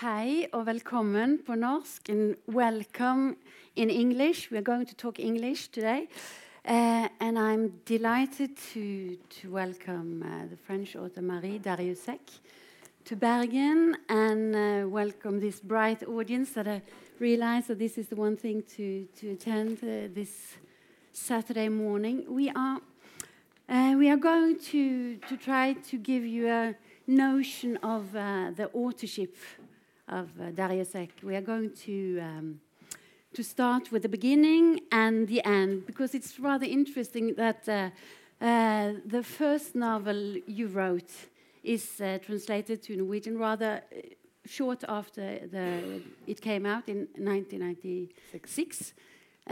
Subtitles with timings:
[0.00, 2.08] Hei og welcome på norsk.
[2.08, 3.36] And welcome
[3.76, 4.50] in English.
[4.50, 6.08] We are going to talk English today.
[6.64, 12.40] Uh, and I'm delighted to, to welcome uh, the French author Marie Darrieussecq
[13.04, 16.80] to Bergen and uh, welcome this bright audience that I
[17.18, 20.56] realize that this is the one thing to, to attend uh, this
[21.12, 22.24] Saturday morning.
[22.26, 22.80] We are,
[23.68, 26.74] uh, we are going to, to try to give you a
[27.06, 29.36] notion of uh, the authorship
[30.10, 31.10] of uh, Darrieussecq.
[31.22, 32.60] We are going to um,
[33.32, 37.90] to start with the beginning and the end because it's rather interesting that uh,
[38.44, 41.12] uh, the first novel you wrote
[41.62, 44.00] is uh, translated to Norwegian rather uh,
[44.46, 48.80] short after the, it came out in 1996.
[48.80, 49.00] Uh,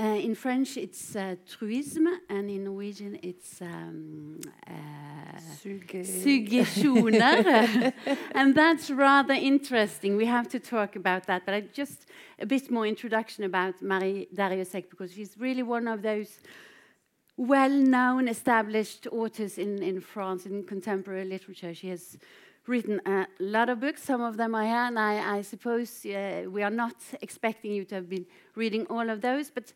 [0.05, 4.73] in French, it's uh, truisme, and in Norwegian, it's um, uh,
[8.33, 10.16] and that's rather interesting.
[10.16, 11.45] We have to talk about that.
[11.45, 12.07] But I just
[12.38, 16.38] a bit more introduction about Marie Darrieussecq because she's really one of those
[17.37, 21.74] well-known, established authors in, in France in contemporary literature.
[21.74, 22.18] She has
[22.69, 24.02] written a lot of books.
[24.02, 27.85] Some of them I have, and I, I suppose uh, we are not expecting you
[27.87, 29.51] to have been reading all of those.
[29.51, 29.73] But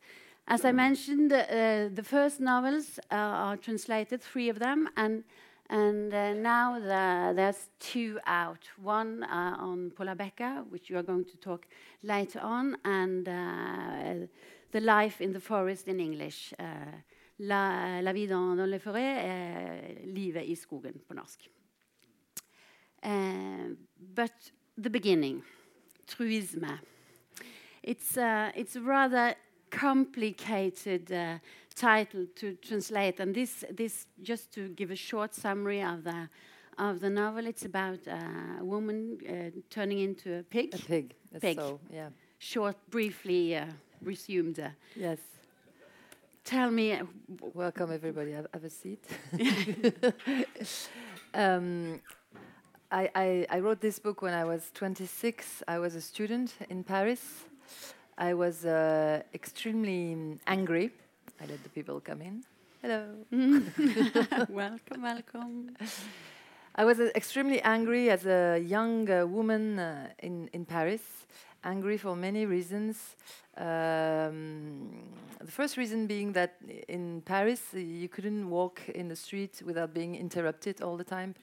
[0.47, 5.25] as I mentioned, uh, the first novels uh, are translated, three of them, and
[5.71, 8.69] and uh, now the, there's two out.
[8.77, 11.67] One uh, on Paula Becker, which you are going to talk
[12.03, 14.27] later on, and uh,
[14.71, 16.53] the life in the forest in English.
[17.39, 21.49] La, la vie dans, dans les forêts, livet i skogen på norsk.
[23.03, 23.75] Uh,
[24.15, 24.33] but
[24.77, 25.43] the beginning,
[26.07, 26.79] truisme.
[27.83, 29.35] It's, uh, it's a rather
[29.71, 31.39] complicated uh,
[31.75, 36.29] title to translate, and this, this just to give a short summary of the
[36.79, 37.47] of the novel.
[37.47, 40.75] It's about a woman uh, turning into a pig.
[40.75, 41.15] A pig.
[41.41, 41.57] Pig.
[41.59, 42.09] So, yeah.
[42.39, 43.67] Short, briefly uh,
[44.03, 44.61] resumed.
[44.97, 45.19] yes.
[46.45, 46.99] Tell me.
[47.55, 48.33] Welcome, everybody.
[48.33, 49.05] Have, have a seat.
[51.35, 52.01] um,
[52.93, 55.63] I, I, I, wrote this book when I was 26.
[55.67, 57.23] I was a student in Paris.
[58.19, 60.91] I was uh, extremely angry.
[61.41, 62.45] I let the people come in.
[62.83, 63.07] Hello.
[64.51, 65.75] welcome, welcome.
[66.75, 71.01] I was uh, extremely angry as a young uh, woman uh, in, in Paris,
[71.65, 73.17] angry for many reasons.
[73.57, 74.91] Um,
[75.41, 76.57] the first reason being that
[76.89, 81.35] in Paris, you couldn't walk in the street without being interrupted all the time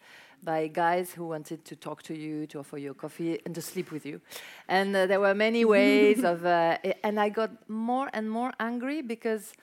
[0.44, 3.62] by guys who wanted to talk to you, to offer you a coffee, and to
[3.62, 4.22] sleep with you.
[4.68, 9.02] And uh, there were many ways of, uh, and I got more and more angry
[9.02, 9.54] because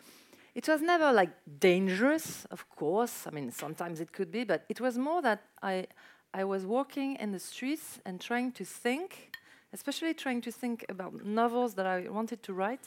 [0.54, 3.26] it was never like dangerous, of course.
[3.26, 5.86] I mean, sometimes it could be, but it was more that I,
[6.32, 9.36] I was walking in the streets and trying to think,
[9.72, 12.86] especially trying to think about novels that I wanted to write,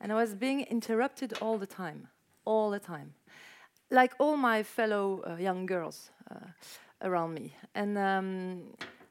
[0.00, 2.08] and I was being interrupted all the time,
[2.44, 3.14] all the time,
[3.90, 6.10] like all my fellow uh, young girls.
[7.02, 7.54] Uh, around me.
[7.74, 8.62] And um,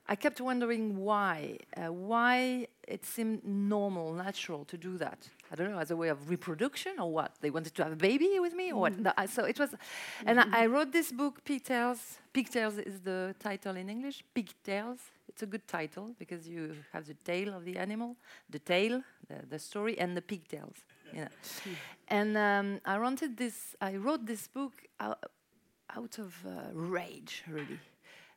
[0.07, 5.29] I kept wondering why, uh, why it seemed normal, natural to do that.
[5.51, 7.35] I don't know, as a way of reproduction or what?
[7.41, 8.93] They wanted to have a baby with me or what?
[8.93, 9.03] Mm.
[9.03, 9.75] No, I, so it was,
[10.25, 12.19] and I, I, wrote this book, Pigtails.
[12.33, 14.23] Pigtails is the title in English.
[14.33, 14.99] Pigtails.
[15.27, 18.17] It's a good title because you have the tail of the animal,
[18.49, 20.75] the tail, the, the story, and the pigtails.
[21.13, 21.27] You know.
[21.27, 21.75] Mm.
[22.07, 23.75] And um, I wanted this.
[23.79, 25.23] I wrote this book out,
[25.95, 27.79] out of uh, rage, really.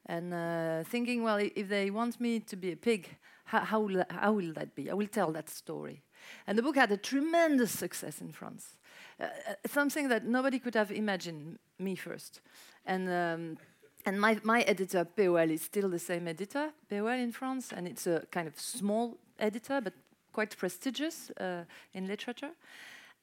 [0.06, 3.08] And uh, thinking, well, if they want me to be a pig,
[3.44, 4.90] how, how, will how will that be?
[4.90, 6.02] I will tell that story.
[6.46, 8.76] And the book had a tremendous success in France.
[9.20, 12.40] Uh, uh something that nobody could have imagined me first.
[12.86, 13.58] And, um,
[14.04, 18.06] and my, my editor, POL, is still the same editor, POL in France, and it's
[18.06, 19.94] a kind of small editor, but
[20.32, 22.50] quite prestigious uh, in literature.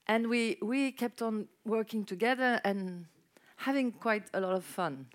[0.07, 3.05] And we, we kept on working together and
[3.61, 5.05] having quite a lot of fun.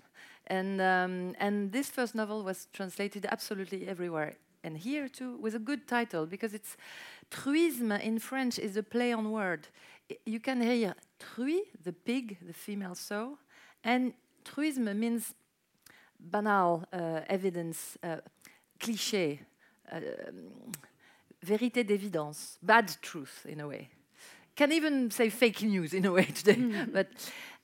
[0.47, 4.35] And, um, and this first novel was translated absolutely everywhere.
[4.63, 6.77] And here too, with a good title, because it's
[7.29, 9.67] truisme in French is a play on word.
[10.09, 13.37] I, you can hear truie, the pig, the female sow,
[13.83, 14.13] and
[14.45, 15.33] truisme means
[16.19, 18.17] banal uh, evidence, uh,
[18.79, 19.39] cliché,
[19.91, 19.99] uh,
[21.45, 23.89] vérité d'évidence, bad truth in a way.
[24.55, 26.91] Can even say fake news in a way today, mm.
[26.91, 27.07] but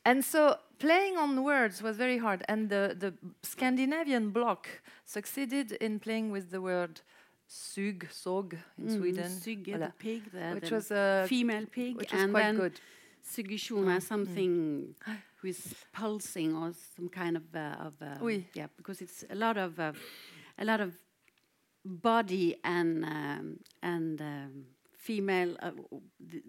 [0.05, 4.67] and so playing on words was very hard, and the, the Scandinavian bloc
[5.05, 7.01] succeeded in playing with the word
[7.47, 9.29] sug, sog in mm, Sweden.
[9.29, 9.87] Sug, voilà.
[9.87, 12.79] the pig, the, which was a female pig, which and quite good.
[13.23, 14.01] Sugishuna, mm.
[14.01, 15.17] something mm.
[15.41, 18.45] with pulsing or some kind of, uh, of uh, oui.
[18.53, 19.93] yeah, because it's a lot of uh,
[20.57, 20.93] a lot of
[21.85, 24.65] body and um, and um,
[25.07, 25.71] female uh,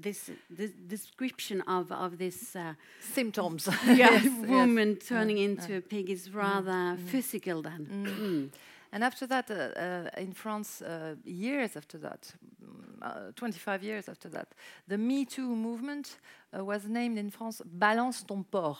[0.03, 2.75] this, this description of of this uh,
[3.15, 5.09] symptoms yeah, yes, woman yes.
[5.09, 5.79] turning Uh, into uh.
[5.79, 7.87] a pig is rather physical then.
[7.87, 8.49] Mm.
[8.93, 14.09] And after that, uh, uh, in France, uh, years after that, mm, uh, 25 years
[14.09, 14.47] after that,
[14.89, 16.19] the Me Too movement
[16.53, 18.79] uh, was named in France Balance ton porc,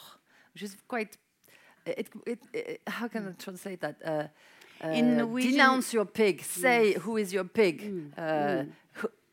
[0.55, 1.19] which is quite.
[1.87, 3.97] It, it, it, how can I translate that?
[4.05, 4.29] Uh,
[4.93, 6.43] In Norwegian- denounce your pig.
[6.43, 7.81] Say who is your pig.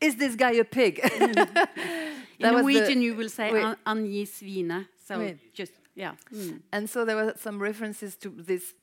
[0.02, 1.00] Mm, is this guy a pig?
[1.20, 1.32] In
[2.42, 3.76] That was the- Norwegian, you will say Wait.
[3.86, 4.86] an svine.
[5.06, 6.14] So just yeah.
[6.32, 6.60] Mm.
[6.72, 8.74] And so there were some references to this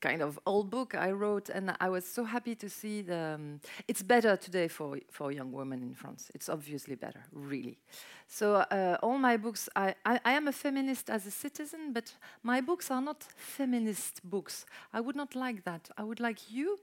[0.00, 3.34] kind of old book I wrote, and I was so happy to see the.
[3.36, 6.30] Um, it's better today for for young women in France.
[6.34, 7.78] It's obviously better, really.
[8.26, 12.16] So uh, all my books, I, I I am a feminist as a citizen, but
[12.42, 14.66] my books are not feminist books.
[14.92, 15.90] I would not like that.
[15.96, 16.78] I would like you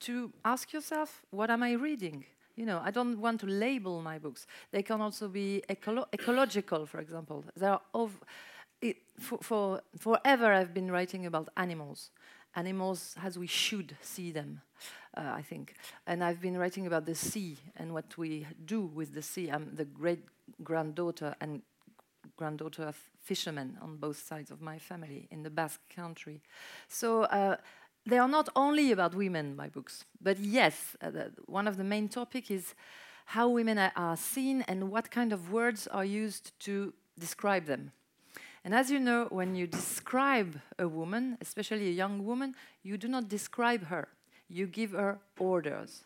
[0.00, 2.24] to ask yourself, what am I reading?
[2.56, 4.46] You know, I don't want to label my books.
[4.70, 7.44] They can also be ecolo- ecological, for example.
[7.56, 8.12] There are of
[8.80, 12.10] it, for, for forever I've been writing about animals,
[12.54, 14.60] animals as we should see them,
[15.16, 15.74] uh, I think.
[16.06, 19.48] And I've been writing about the sea and what we do with the sea.
[19.48, 20.24] I'm the great
[20.62, 21.62] granddaughter and
[22.36, 26.40] granddaughter of fishermen on both sides of my family in the Basque country.
[26.88, 27.56] So uh,
[28.06, 31.84] they are not only about women, my books, but yes, uh, the, one of the
[31.84, 32.74] main topic is
[33.26, 37.92] how women are, are seen and what kind of words are used to describe them.
[38.64, 43.08] And as you know, when you describe a woman, especially a young woman, you do
[43.08, 44.08] not describe her,
[44.48, 46.04] you give her orders.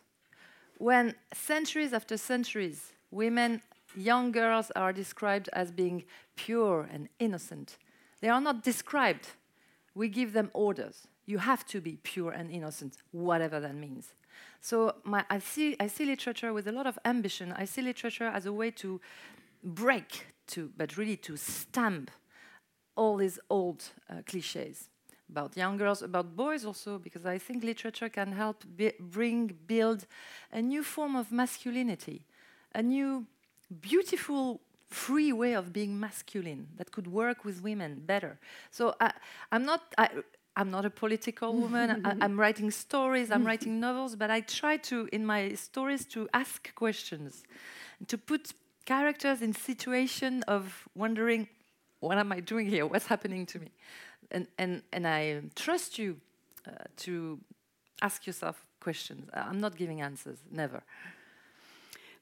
[0.77, 3.61] When centuries after centuries, women,
[3.95, 6.03] young girls are described as being
[6.35, 7.77] pure and innocent,
[8.21, 9.29] they are not described.
[9.93, 11.07] We give them orders.
[11.27, 14.13] You have to be pure and innocent, whatever that means.
[14.61, 17.53] So my, I, see, I see literature with a lot of ambition.
[17.55, 18.99] I see literature as a way to
[19.63, 22.09] break, to, but really to stamp
[22.95, 24.89] all these old uh, cliches
[25.29, 28.63] about young girls, about boys also, because I think literature can help
[28.99, 30.07] bring, build
[30.51, 32.25] a new form of masculinity,
[32.73, 33.25] a new
[33.81, 38.39] beautiful, free way of being masculine that could work with women better.
[38.71, 39.11] So I,
[39.51, 39.81] I'm not.
[39.97, 40.09] I,
[40.57, 42.01] I'm not a political woman.
[42.03, 43.29] I, I'm writing stories.
[43.31, 47.43] I'm writing novels, but I try to, in my stories, to ask questions,
[48.07, 48.53] to put
[48.85, 51.47] characters in situation of wondering,
[51.99, 52.87] what am I doing here?
[52.87, 53.69] What's happening to me?
[54.31, 56.17] And and and I trust you
[56.67, 57.39] uh, to
[58.01, 59.29] ask yourself questions.
[59.33, 60.81] Uh, I'm not giving answers, never.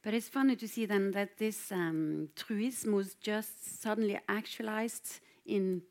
[0.04, 5.82] But it's funny to see then that this um, truism was just suddenly actualized in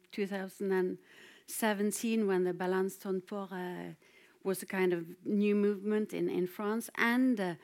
[1.48, 3.94] 2017 when the Balance ton porc uh,
[4.42, 6.90] was a kind of new movement in, in France.
[6.96, 7.54] And uh,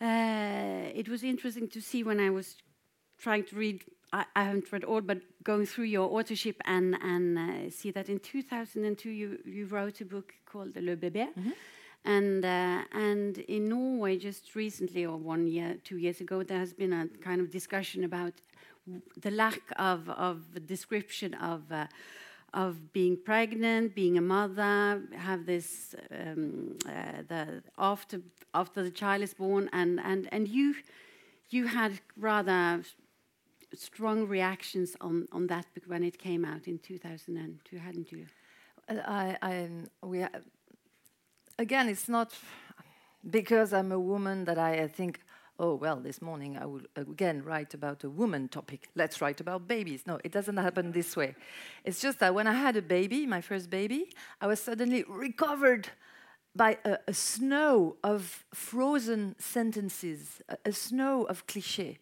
[0.00, 2.56] uh, it was interesting to see when I was
[3.18, 7.38] trying to read, I, I haven't read all, but going through your authorship and, and
[7.38, 11.28] uh, see that in 2002 you, you wrote a book called Le Bébé.
[12.04, 16.72] And uh, and in Norway, just recently, or one year, two years ago, there has
[16.72, 18.34] been a kind of discussion about
[18.86, 21.86] w- the lack of of description of uh,
[22.54, 28.20] of being pregnant, being a mother, have this um, uh, the after
[28.54, 30.74] after the child is born, and and and you
[31.50, 32.82] you had rather
[33.74, 38.26] strong reactions on on that book when it came out in 2002, hadn't you?
[38.88, 39.68] I, I,
[40.02, 40.24] we,
[41.58, 42.32] again, it's not
[43.28, 45.20] because I'm a woman that I, I think,
[45.58, 48.88] oh, well, this morning I will again write about a woman topic.
[48.94, 50.04] Let's write about babies.
[50.06, 51.34] No, it doesn't happen this way.
[51.84, 55.88] It's just that when I had a baby, my first baby, I was suddenly recovered
[56.54, 61.98] by a, a snow of frozen sentences, a, a snow of cliche.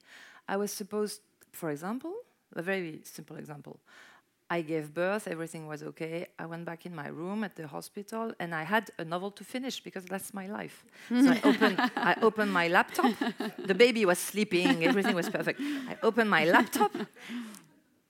[0.48, 1.20] I was supposed,
[1.52, 2.14] for example,
[2.54, 3.80] a very simple example.
[4.48, 6.26] I gave birth, everything was okay.
[6.38, 9.44] I went back in my room at the hospital and I had a novel to
[9.44, 10.84] finish because that's my life.
[11.08, 13.12] so I opened, I opened my laptop.
[13.58, 15.60] The baby was sleeping, everything was perfect.
[15.60, 16.92] I opened my laptop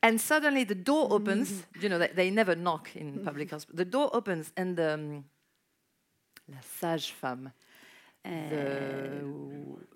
[0.03, 1.65] and suddenly the door opens.
[1.81, 3.77] You know, they, they never knock in public hospital.
[3.77, 5.25] The door opens and um,
[6.49, 7.51] la sage femme,
[8.25, 9.23] the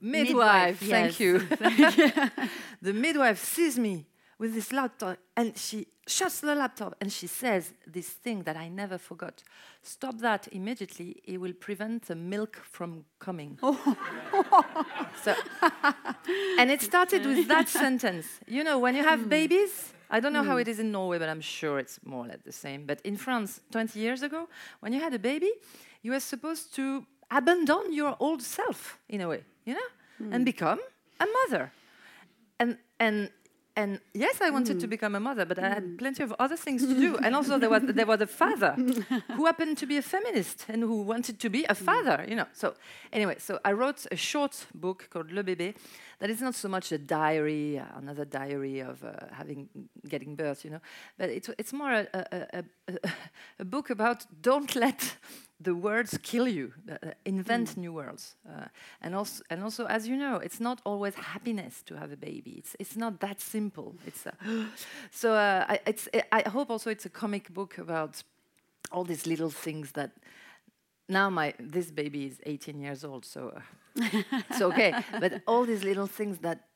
[0.00, 1.38] midwife, midwife, thank you.
[2.82, 4.06] the midwife sees me
[4.40, 8.68] with this laptop and she shuts the laptop and she says this thing that I
[8.68, 9.42] never forgot.
[9.82, 13.58] Stop that immediately, it will prevent the milk from coming.
[13.62, 13.96] Oh.
[15.22, 15.34] so,
[16.58, 18.26] and it started with that sentence.
[18.46, 19.28] You know, when you have hmm.
[19.28, 20.60] babies, I don't know how hmm.
[20.60, 22.86] it is in Norway, but I'm sure it's more or less the same.
[22.86, 24.48] But in France, 20 years ago,
[24.80, 25.52] when you had a baby,
[26.02, 30.44] you were supposed to abandon your old self in a way, you know, and hmm.
[30.44, 30.80] become
[31.20, 31.72] a mother.
[32.58, 33.30] And and
[33.76, 34.90] and yes, I wanted to hmm.
[34.90, 35.96] become a mother, but I had hmm.
[35.96, 37.16] plenty of other things to do.
[37.18, 38.72] And also, there was there was a father
[39.36, 41.84] who happened to be a feminist and who wanted to be a hmm.
[41.84, 42.24] father.
[42.28, 42.46] You know.
[42.52, 42.74] So
[43.12, 45.74] anyway, so I wrote a short book called Le Bébé,
[46.20, 49.68] that is not so much a diary, uh, another diary of uh, having
[50.08, 50.64] getting birth.
[50.64, 50.80] You know,
[51.18, 53.10] but it's it's more a a, a,
[53.58, 55.16] a, book about don't let
[55.60, 56.72] the words kill you.
[56.90, 58.66] Uh, invent new words, uh,
[59.00, 62.50] and also and also as you know, it's not always happiness to have a baby.
[62.58, 63.94] It's it's not that simple.
[64.06, 64.32] It's uh,
[65.10, 68.22] so uh, I, it's I hope also it's a comic book about
[68.92, 70.10] all these little things that.
[71.10, 74.94] Now my this baby is 18 years old, so uh, it's okay.
[75.20, 76.68] But all these little things that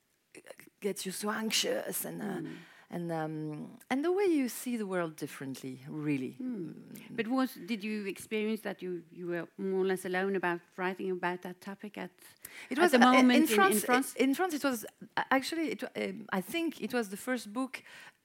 [0.80, 2.22] get you so anxious and.
[2.22, 2.50] Uh,
[2.94, 6.36] and um, and the way you see the world differently, really.
[6.40, 6.74] Mm.
[7.10, 11.10] But was did you experience that you you were more or less alone about writing
[11.10, 12.10] about that topic at
[12.70, 14.14] it was at the uh, moment in, France, in, France?
[14.14, 14.84] In France, it was
[15.16, 17.82] uh, actually it, um, I think it was the first book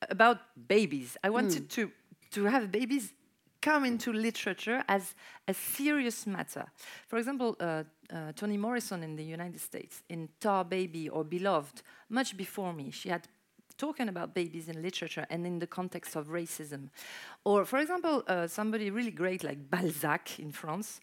[0.10, 0.38] about
[0.68, 1.18] babies.
[1.24, 1.75] I wanted mm.
[1.75, 1.92] to
[2.32, 3.13] to have babies
[3.62, 5.16] come into literature as
[5.48, 6.66] a serious matter.
[7.08, 11.82] For example, uh, uh, Toni Morrison in the United States, in Tar Baby or Beloved,
[12.10, 13.28] much before me, she had
[13.80, 16.89] talking about babies in literature and in the context of racism.
[17.46, 21.00] Or, for example, uh, somebody really great like Balzac in France.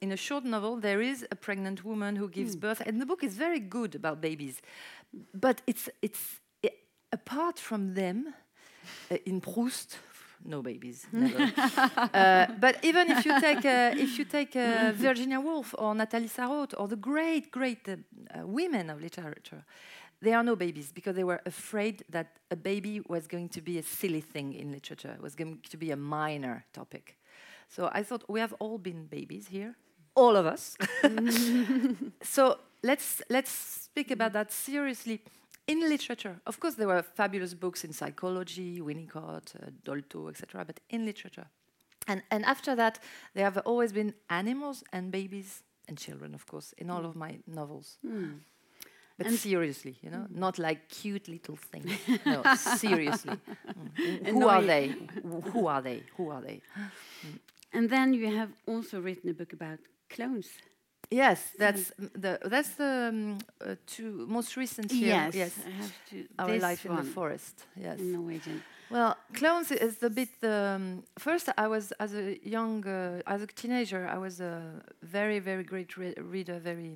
[0.00, 2.60] In a short novel, there is a pregnant woman who gives mm.
[2.60, 4.60] birth, and the book is very good about babies.
[5.34, 6.74] But it's, it's it,
[7.12, 8.34] apart from them,
[9.10, 9.96] uh, in Proust,
[10.44, 11.52] no babies, never.
[12.14, 16.28] uh, but even if you take uh, if you take uh, Virginia Woolf or Nathalie
[16.28, 19.64] Sarraute or the great great uh, uh, women of literature,
[20.20, 23.78] there are no babies because they were afraid that a baby was going to be
[23.78, 27.16] a silly thing in literature, it was going to be a minor topic.
[27.68, 29.76] So I thought we have all been babies here,
[30.14, 30.76] all of us.
[32.22, 35.20] so let's let's speak about that seriously.
[35.68, 40.64] In literature, of course, there were fabulous books in psychology, Winnicott, uh, Dolto, etc.
[40.64, 41.46] But in literature,
[42.06, 42.98] and and after that,
[43.34, 47.38] there have always been animals and babies and children, of course, in all of my
[47.46, 47.98] novels.
[48.02, 48.40] Mm.
[49.18, 51.92] But and seriously, you know, not like cute little things.
[52.26, 53.36] no, seriously.
[53.98, 54.26] Mm.
[54.26, 54.94] Who are they?
[55.52, 56.02] Who are they?
[56.16, 56.62] Who are they?
[57.26, 57.38] Mm.
[57.70, 60.48] And then you have also written a book about clones.
[61.10, 65.08] Yes, that's the that's the um, uh, two most recent here.
[65.08, 65.54] Yes, yes.
[65.66, 66.26] I have to.
[66.38, 67.64] Our life in the forest.
[67.76, 68.62] Yes, in Norwegian.
[68.90, 70.30] Well, clones is a bit.
[70.42, 75.38] Um, first, I was as a young, uh, as a teenager, I was a very,
[75.38, 76.92] very great re reader, very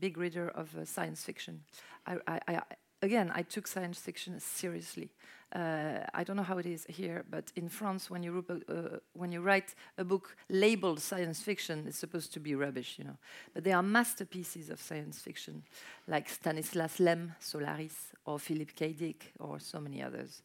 [0.00, 1.60] big reader of uh, science fiction.
[2.06, 2.62] I, I, I,
[3.02, 5.10] again, I took science fiction seriously.
[5.50, 9.32] Uh, I don't know how it is here, but in France, when you, uh, when
[9.32, 13.16] you write a book labeled science fiction, it's supposed to be rubbish, you know.
[13.54, 15.62] But there are masterpieces of science fiction,
[16.06, 18.92] like Stanislas Lem, Solaris, or Philip K.
[18.92, 20.42] Dick, or so many others.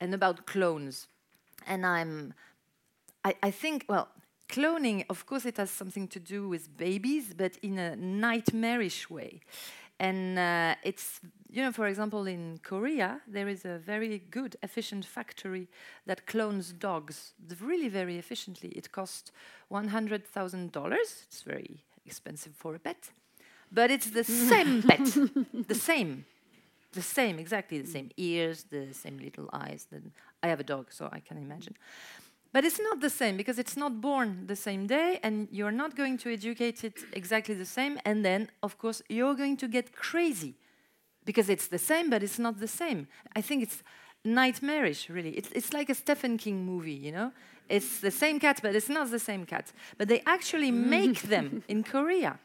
[0.00, 1.06] And about clones.
[1.66, 2.32] And I'm,
[3.22, 4.08] I, I think, well,
[4.48, 9.40] cloning, of course, it has something to do with babies, but in a nightmarish way.
[10.00, 15.04] And uh, it's, you know, for example, in Korea, there is a very good, efficient
[15.04, 15.68] factory
[16.06, 18.70] that clones dogs really very efficiently.
[18.70, 19.30] It costs
[19.70, 20.92] $100,000.
[21.28, 23.10] It's very expensive for a pet.
[23.70, 25.04] But it's the same pet,
[25.68, 26.24] the same,
[26.92, 29.86] the same, exactly the same ears, the same little eyes.
[30.42, 31.76] I have a dog, so I can imagine.
[32.52, 35.94] But it's not the same because it's not born the same day and you're not
[35.94, 37.98] going to educate it exactly the same.
[38.04, 40.54] And then, of course, you're going to get crazy
[41.24, 43.06] because it's the same, but it's not the same.
[43.36, 43.82] I think it's
[44.24, 45.30] nightmarish, really.
[45.30, 47.32] It's, it's like a Stephen King movie, you know?
[47.68, 49.72] It's the same cat, but it's not the same cat.
[49.96, 52.40] But they actually make them in Korea.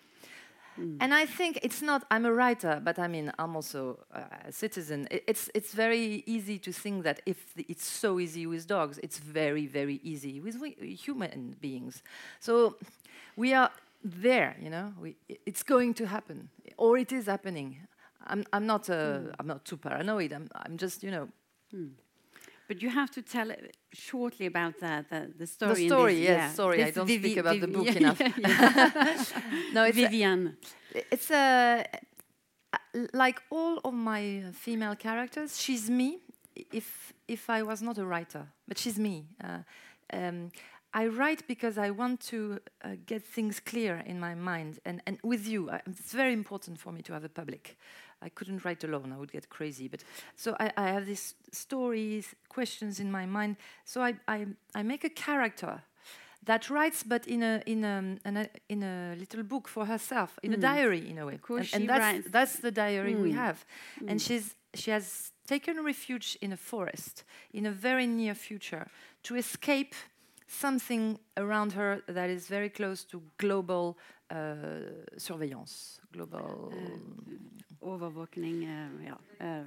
[0.79, 0.97] Mm.
[0.99, 5.07] And I think it's not, I'm a writer, but I mean, I'm also a citizen.
[5.09, 9.67] It's, it's very easy to think that if it's so easy with dogs, it's very,
[9.67, 12.03] very easy with human beings.
[12.39, 12.75] So
[13.35, 13.71] we are
[14.03, 15.15] there, you know, we,
[15.45, 17.77] it's going to happen, or it is happening.
[18.27, 19.35] I'm, I'm, not, uh, mm.
[19.39, 21.29] I'm not too paranoid, I'm, I'm just, you know.
[21.73, 21.91] Mm.
[22.67, 23.51] But you have to tell
[23.93, 25.75] shortly about that, the, the story.
[25.75, 26.29] The story, yes.
[26.29, 26.51] Yeah.
[26.53, 28.19] Sorry, this I don't Vivi speak about Vivi the book enough.
[29.73, 30.55] no, it's Viviane.
[30.95, 31.85] A, it's a
[33.13, 35.59] like all of my female characters.
[35.59, 36.19] She's me.
[36.71, 39.27] If if I was not a writer, but she's me.
[39.43, 39.59] Uh,
[40.13, 40.51] um,
[40.95, 45.19] I write because I want to uh, get things clear in my mind, and, and
[45.23, 47.77] with you, uh, it's very important for me to have a public.
[48.21, 49.89] I couldn't write alone; I would get crazy.
[49.89, 50.05] But
[50.37, 53.57] so I, I have these stories, questions in my mind.
[53.83, 55.83] So I, I, I make a character
[56.45, 60.39] that writes, but in a in a, in a, in a little book for herself,
[60.43, 61.35] in a diary in a way.
[61.35, 61.41] Hmm.
[61.41, 62.25] course and, and that's writes.
[62.25, 62.31] Hmm.
[62.31, 63.65] that's the diary we have.
[64.07, 68.87] And she's she has taken refuge in a forest in a very near future
[69.23, 69.93] to escape
[70.47, 73.97] something around her that is very close to global
[74.29, 74.55] uh,
[75.17, 76.71] surveillance, global
[77.85, 79.45] Overwalking, uh, yeah.
[79.45, 79.63] Uh,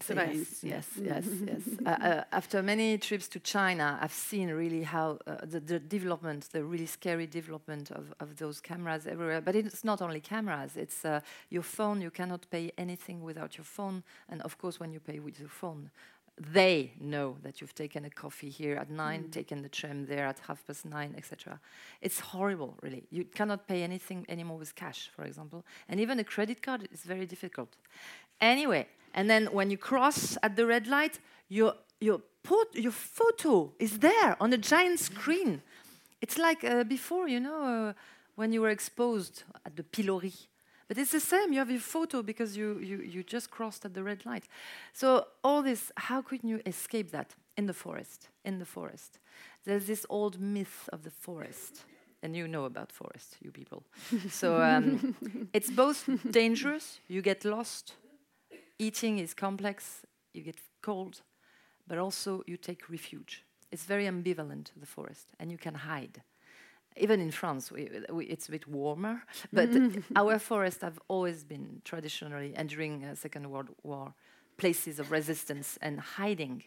[0.00, 0.62] Surveillance.
[0.62, 1.62] Yes, yes, yes.
[1.86, 6.48] uh, uh, after many trips to China, I've seen really how uh, the, the development,
[6.52, 9.40] the really scary development of, of those cameras everywhere.
[9.40, 12.02] But it's not only cameras, it's uh, your phone.
[12.02, 14.02] You cannot pay anything without your phone.
[14.28, 15.90] And of course, when you pay with your phone,
[16.36, 20.40] they know that you've taken a coffee here at nine, taken the tram there at
[20.40, 21.60] half past nine, etc.
[22.00, 23.04] It's horrible, really.
[23.10, 25.64] You cannot pay anything anymore with cash, for example.
[25.88, 27.76] And even a credit card is very difficult.
[28.40, 32.20] Anyway, and then when you cross at the red light, your, your,
[32.72, 35.62] your photo is there on a giant screen.
[36.20, 37.92] It's like uh, before, you know, uh,
[38.34, 40.32] when you were exposed at the pillory.
[40.88, 41.52] But it's the same.
[41.52, 44.44] You have your photo because you, you, you just crossed at the red light.
[44.92, 48.28] So all this, how could you escape that in the forest?
[48.44, 49.18] In the forest,
[49.64, 51.84] there's this old myth of the forest,
[52.22, 53.84] and you know about forest, you people.
[54.30, 55.16] so um,
[55.54, 57.00] it's both dangerous.
[57.08, 57.94] You get lost.
[58.78, 60.02] Eating is complex.
[60.34, 61.22] You get cold,
[61.86, 63.44] but also you take refuge.
[63.72, 66.22] It's very ambivalent, the forest, and you can hide
[66.96, 69.22] even in France, we, we, it's a bit warmer.
[69.52, 69.68] But
[70.16, 74.14] our forests have always been traditionally, and during uh, Second World War,
[74.56, 76.62] places of resistance and hiding.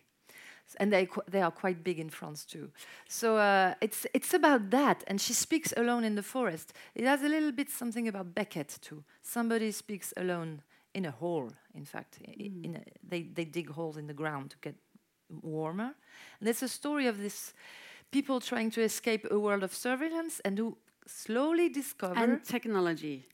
[0.67, 2.69] S- And they, qu- they are quite big in France too.
[3.07, 5.03] So uh, it's, it's about that.
[5.07, 6.73] And she speaks alone in the forest.
[6.95, 9.03] It has a little bit something about Beckett too.
[9.21, 10.61] Somebody speaks alone
[10.93, 12.19] in a hole, in fact.
[12.27, 14.75] I- In a, they, they dig holes in the ground to get
[15.41, 15.93] warmer.
[16.39, 17.53] And it's a story of this
[18.11, 23.27] people trying to escape a world of surveillance and who slowly discover and technology.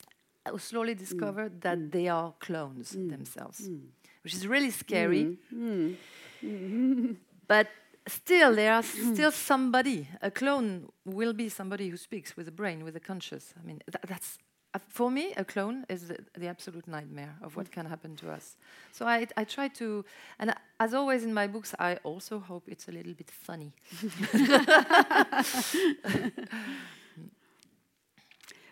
[0.46, 1.00] Uh, who slowly mm.
[1.00, 1.92] discover that mm.
[1.92, 3.10] they are clones mm.
[3.10, 3.82] themselves, Mm.
[4.24, 5.38] which is really scary.
[7.48, 7.68] but
[8.08, 8.84] still, there are
[9.14, 10.08] still somebody.
[10.22, 13.54] A clone will be somebody who speaks with a brain, with a conscious.
[13.60, 14.53] I mean, tha- that's uh,
[14.90, 15.34] for me.
[15.38, 18.58] A clone is the, the absolute nightmare of what can happen to us.
[18.92, 20.04] So I, I try to,
[20.40, 23.72] and uh, as always in my books, I also hope it's a little bit funny.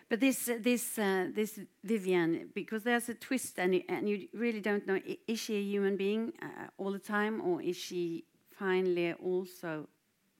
[0.08, 4.28] But this, uh, this, uh, this Vivian, because there's a twist, and, y- and you
[4.34, 8.24] really don't know is she a human being uh, all the time, or is she
[8.50, 9.88] finally also,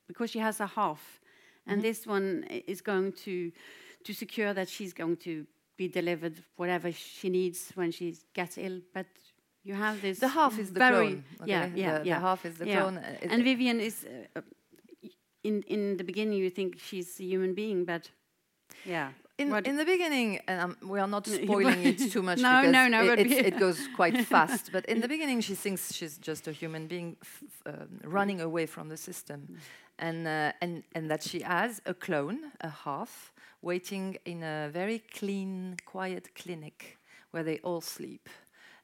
[0.07, 1.20] because she has a half,
[1.66, 3.51] and this one is going to,
[4.05, 8.81] to secure that she's going to be delivered whatever she needs when she gets ill.
[8.95, 9.07] But
[9.65, 11.25] you have this The half is the very, clone.
[11.47, 11.81] yeah, okay?
[11.81, 12.15] yeah, the, yeah.
[12.15, 12.81] The half is the yeah.
[12.81, 12.99] clone.
[12.99, 14.05] uh, And Vivian is,
[14.37, 14.41] uh,
[15.45, 18.11] in in the beginning, you think she's a human being, but
[18.85, 19.09] yeah.
[19.38, 22.61] In, What- in the beginning, and um, we are not spoiling it too much No,
[22.61, 24.71] because no, no, it, it goes quite fast.
[24.73, 27.17] But in the beginning, she thinks she's just a human being
[27.67, 29.59] um, running away from the system, Mm.
[30.09, 34.98] and, uh, and and that she has a clone, a half, waiting in a very
[34.98, 36.98] clean, quiet clinic
[37.31, 38.29] where they all sleep.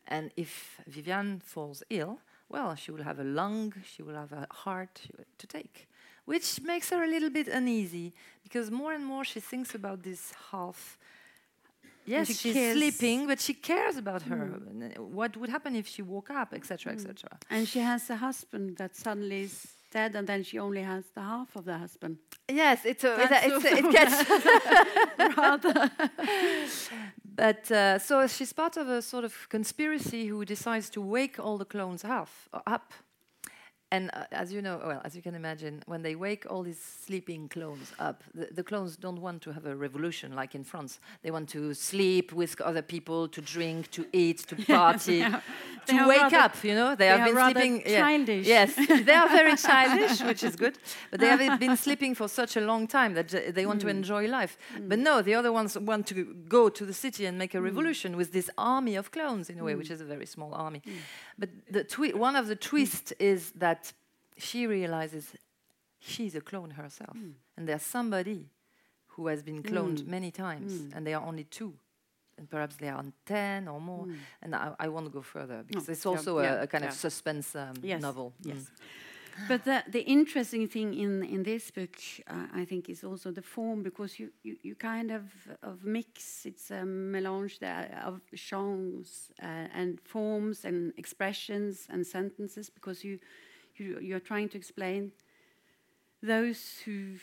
[0.06, 4.46] And if Viviane falls ill, well, she will have a lung, she will have a
[4.50, 5.02] heart
[5.38, 5.86] to take,
[6.24, 10.32] which makes her a little bit uneasy because more and more she thinks about this
[10.50, 10.96] half.
[12.06, 12.76] Yes, she she's cares.
[12.78, 14.50] sleeping, but she cares about her.
[14.96, 17.28] uh, What would happen if she woke up, etc., etc.
[17.50, 21.20] And she has a husband that suddenly is dead, and then she only has the
[21.22, 22.18] half of the husband.
[22.48, 23.92] Yes, it's a, it's, a, it's a- it
[25.28, 25.90] gets Rather.
[27.36, 31.56] But uh, so she's part of a sort of conspiracy who decides to wake all
[31.56, 32.92] the clones half, uh, up.
[33.90, 36.78] And uh, as you know, well, as you can imagine, when they wake all these
[36.78, 41.00] sleeping clones up, the, the clones don't want to have a revolution like in France.
[41.22, 45.20] They want to sleep with other people, to drink, to eat, to party,
[45.86, 46.62] They to wake up.
[46.62, 47.82] You know, they, they have are been sleeping.
[47.86, 48.00] yeah.
[48.00, 48.46] childish.
[48.46, 50.78] Yes, they are very childish, which is good.
[51.10, 53.98] But they have been sleeping for such a long time that they want to hmm.
[53.98, 54.58] enjoy life.
[54.74, 54.88] Hmm.
[54.88, 57.64] But no, the other ones want to go to the city and make a hmm.
[57.64, 60.82] revolution with this army of clones, in a way, which is a very small army.
[61.38, 63.77] But the one of the twists is that
[64.38, 65.34] she realizes
[65.98, 67.16] she's a clone herself,
[67.56, 68.46] and there's somebody
[69.08, 71.74] who has been cloned many times, and they are only two.
[72.38, 74.06] And perhaps they are on 10 or more.
[74.42, 76.90] And I, I won't go further because No, it's also a, yeah, a kind yeah.
[76.90, 78.32] of suspense um, Yes, novel.
[78.44, 78.58] Yes.
[78.58, 79.48] Mm.
[79.48, 81.96] But the, the interesting thing in, in this book,
[82.28, 85.24] uh, I think, is also the form because you, you, you kind of,
[85.64, 92.70] of mix, it's a melange there of genres uh, and forms and expressions and sentences
[92.70, 93.18] because you,
[93.78, 95.12] you, you're trying to explain
[96.22, 97.14] those who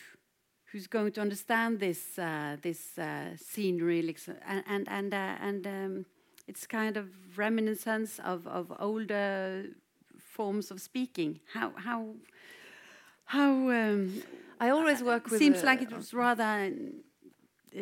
[0.71, 5.67] who's going to understand this uh, this uh, scenery like, and and and, uh, and
[5.67, 6.05] um,
[6.47, 9.65] it's kind of reminiscence of of older
[10.17, 11.39] forms of speaking.
[11.53, 12.07] How how
[13.25, 14.21] how um,
[14.59, 15.39] I always work with.
[15.39, 16.71] Seems like it was rather
[17.75, 17.81] uh,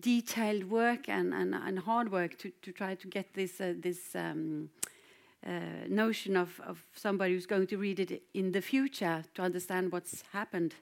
[0.00, 4.14] detailed work and, and, and hard work to, to try to get this uh, this
[4.14, 4.68] um,
[5.46, 9.92] uh, notion of, of somebody who's going to read it in the future to understand
[9.92, 10.74] what's happened.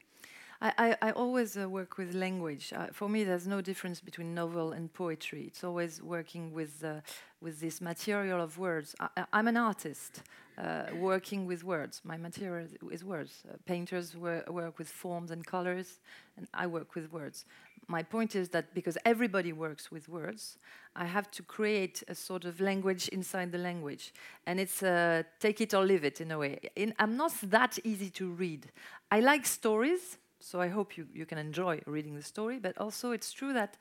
[0.64, 2.72] I, I, always uh, work with language.
[2.72, 5.42] Uh, for me, there's no difference between novel and poetry.
[5.48, 7.00] It's always working with, uh,
[7.40, 8.94] with this material of words.
[9.00, 10.22] I, am an artist
[10.56, 12.00] uh, working with words.
[12.04, 13.42] My material is words.
[13.48, 15.98] Uh, painters wor work with forms and colors,
[16.36, 17.44] and I work with words.
[17.88, 20.58] My point is that because everybody works with words,
[20.94, 24.14] I have to create a sort of language inside the language.
[24.46, 26.60] And it's uh, take it or leave it in a way.
[26.76, 28.70] In, I'm not that easy to read.
[29.10, 32.58] I like stories so I hope you, you can enjoy reading the story.
[32.58, 33.76] But also, it's true that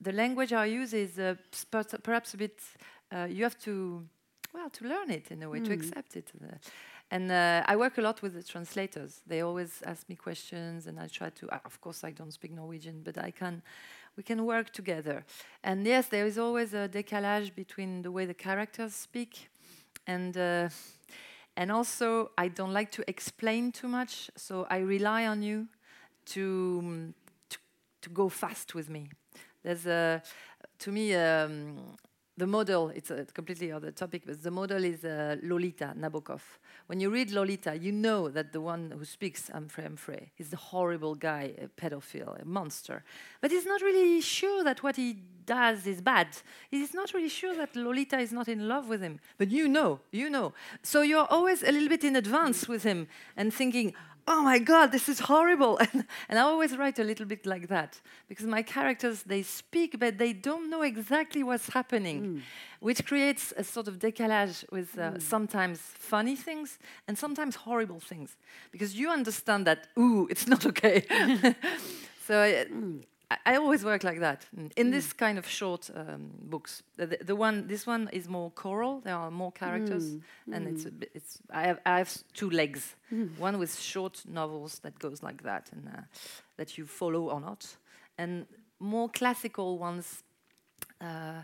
[0.00, 1.36] the language I use is uh,
[2.02, 2.60] perhaps a bit.
[3.12, 4.04] Uh, you have to,
[4.52, 5.64] well, to learn it in a way, mm.
[5.66, 5.80] to hmm.
[5.80, 6.32] accept it.
[7.10, 9.20] And uh, I work a lot with the translators.
[9.26, 11.48] They always ask me questions, and I try to.
[11.48, 13.62] Uh, of course, I don't speak Norwegian, but I can.
[14.16, 15.24] We can work together.
[15.62, 19.48] And yes, there is always a décalage between the way the characters speak,
[20.06, 20.68] and uh,
[21.56, 24.30] and also I don't like to explain too much.
[24.36, 25.68] So I rely on you
[26.26, 27.12] to,
[27.50, 27.58] to,
[28.02, 29.10] to go fast with me.
[29.62, 30.22] There's a,
[30.80, 31.96] to me, um,
[32.36, 36.40] the model, it's a completely other topic, but the model is uh, Lolita Nabokov.
[36.86, 40.56] When you read Lolita, you know that the one who speaks, Humphrey Humphrey, is a
[40.56, 43.04] horrible guy, a pedophile, a monster.
[43.40, 46.28] But he's not really sure that what he does is bad.
[46.70, 49.20] He's not really sure that Lolita is not in love with him.
[49.38, 50.54] But you know, you know.
[50.82, 53.94] So you're always a little bit in advance with him and thinking,
[54.26, 57.68] oh my god this is horrible and, and i always write a little bit like
[57.68, 62.42] that because my characters they speak but they don't know exactly what's happening mm.
[62.80, 65.22] which creates a sort of decalage with uh, mm.
[65.22, 68.36] sometimes funny things and sometimes horrible things
[68.70, 71.04] because you understand that ooh it's not okay
[72.26, 73.02] so uh, mm.
[73.44, 74.70] I, always work like that mm.
[74.76, 74.92] in mm.
[74.92, 76.82] this kind of short um, books.
[76.96, 79.00] The, the, one, this one is more choral.
[79.00, 80.22] There are more characters, mm.
[80.52, 80.98] and it's mm.
[80.98, 81.38] bit, it's.
[81.50, 82.96] I have I have two legs.
[83.12, 83.38] Mm.
[83.38, 86.00] One with short novels that goes like that, and uh,
[86.56, 87.76] that you follow or not,
[88.18, 88.46] and
[88.78, 90.22] more classical ones
[91.00, 91.42] uh,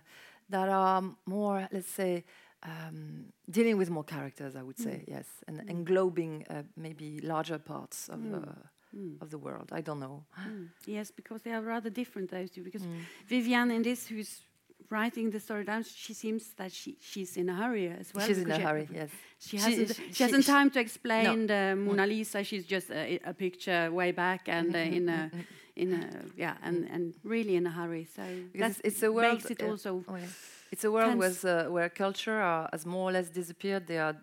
[0.48, 2.24] that are more, let's say.
[2.62, 8.10] Um, dealing with more characters, I would say, yes, and englobing uh, maybe larger parts
[8.10, 8.52] of uh,
[8.96, 9.20] mm.
[9.22, 9.68] of the world.
[9.72, 10.24] I don't know.
[10.40, 10.68] Mm.
[10.86, 12.62] Yes, because they are rather different, those two.
[12.62, 13.00] Because mm.
[13.28, 14.42] Viviane, in this, who's
[14.90, 18.26] writing the story down, she seems that she she's in a hurry as well.
[18.26, 19.10] She's in a hurry, yes.
[19.38, 21.70] She, she hasn't, she, she hasn't time to explain no.
[21.70, 22.42] the Mona Lisa.
[22.44, 25.30] She's just a, a picture way back and uh, in a
[25.76, 28.06] in a yeah, and and really in a hurry.
[28.16, 28.22] So
[28.56, 29.34] that it's a world.
[29.34, 30.04] Makes it also.
[30.08, 30.26] Oh, yeah.
[30.72, 33.88] It's a world uh, where culture are, has more or less disappeared.
[33.88, 34.16] There are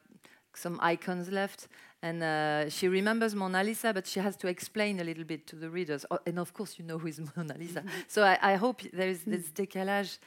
[0.57, 1.67] some icons left,
[2.01, 5.55] and uh, she remembers Mona Lisa, but she has to explain a little bit to
[5.55, 6.05] the readers.
[6.11, 7.83] Oh, and of course, you know who is Mona Lisa.
[8.07, 10.19] so I, I, hope there is this décalage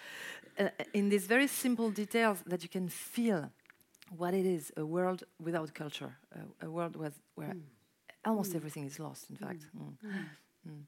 [0.58, 3.50] uh, in these very simple details that you can feel
[4.16, 7.60] what it is a world without culture, uh, a world with, where mm.
[8.24, 8.56] almost mm.
[8.56, 9.46] everything is lost, in mm.
[9.46, 9.66] fact.
[10.68, 10.86] Mm.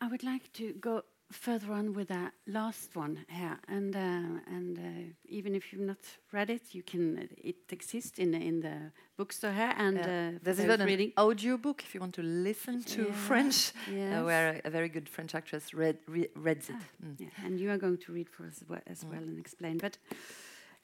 [0.00, 4.78] I would like to go further on with that last one here, and uh, and
[4.78, 5.98] uh, even if you've not
[6.32, 7.28] read it, you can.
[7.42, 10.32] It exists in in the bookstore here, and yeah.
[10.34, 11.12] uh, there's even reading.
[11.16, 13.12] an audio book if you want to listen to yeah.
[13.12, 14.24] French, uh, yes.
[14.24, 16.76] where a, very good French actress read re reads it.
[16.78, 17.20] Ah, mm.
[17.20, 17.44] yeah.
[17.44, 19.28] And you are going to read for us as well, mm.
[19.28, 19.98] and explain, but.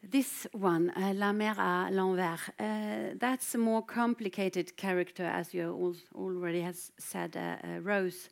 [0.03, 5.65] This one, uh, La mer à l'envers, uh, that's a more complicated character, as you
[5.65, 7.37] al already has said,
[7.83, 8.31] Rose,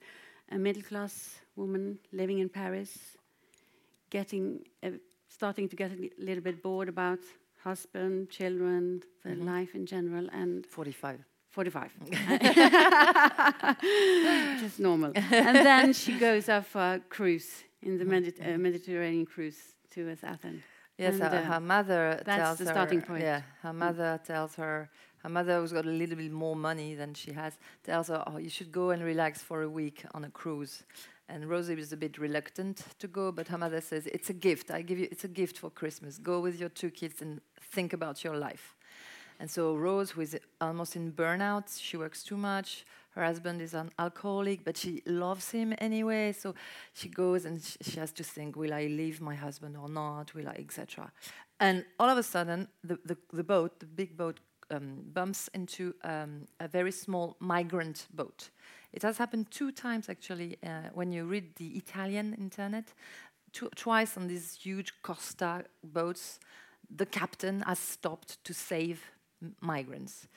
[0.51, 3.17] a middle class woman living in Paris,
[4.11, 4.91] getting, uh,
[5.29, 7.19] starting to get a little bit bored about
[7.63, 9.59] husband, children, the mm -hmm.
[9.59, 11.19] life in general, and 45.
[11.51, 11.91] 45.
[14.63, 15.13] Just normal.
[15.15, 20.63] and then she goes off a cruise in the Medi uh, Mediterranean cruise to Athens.
[20.97, 22.73] Yes, and, uh, her mother that's tells the her.
[22.73, 23.23] starting point.
[23.23, 24.25] Yeah, her mother mm.
[24.25, 24.91] tells her.
[25.23, 28.39] Her mother, who's got a little bit more money than she has, tells her, "Oh,
[28.39, 30.85] you should go and relax for a week on a cruise."
[31.29, 34.71] And Rosie was a bit reluctant to go, but her mother says, It's a gift.
[34.71, 36.19] I give you, it's a gift for Christmas.
[36.19, 38.77] Go with your two kids and think about your life.
[39.41, 42.85] And so Rose, who is almost in burnout, she works too much.
[43.11, 46.33] Her husband is an alcoholic, but she loves him anyway.
[46.33, 46.55] So
[46.93, 50.35] she goes and sh she has to think: Will I leave my husband or not?
[50.35, 51.13] Will I, etc.
[51.61, 55.95] And all of a sudden, the, the, the boat, the big boat, um, bumps into
[56.05, 58.51] um, a very small migrant boat.
[58.93, 62.93] It has happened two times actually uh, when you read the Italian internet.
[63.53, 66.39] Tw twice on these huge Costa boats,
[66.91, 69.03] the captain has stopped to save
[69.61, 70.29] migrants.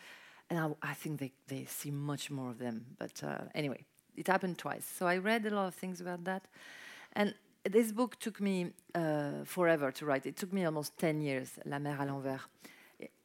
[0.50, 2.86] And I, I, think they, they see much more of them.
[2.98, 3.86] But uh, anyway,
[4.16, 4.86] it happened twice.
[4.86, 6.48] So I read a lot of things about that.
[7.14, 7.34] And
[7.64, 10.26] this book took me uh, forever to write.
[10.26, 12.48] It took me almost 10 years, La mer à l'envers.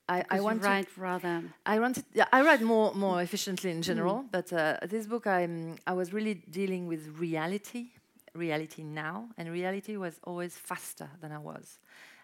[0.08, 1.42] I, I want to write rather.
[1.64, 2.04] I wanted.
[2.14, 4.30] Yeah, I write more more efficiently in general, mm.
[4.30, 7.86] but uh, this book, I'm I was really dealing with reality,
[8.34, 11.78] reality now, and reality was always faster than I was,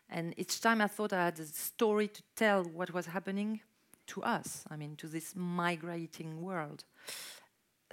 [0.08, 3.60] and each time I thought I had a story to tell what was happening
[4.08, 4.64] to us.
[4.70, 6.84] I mean, to this migrating world.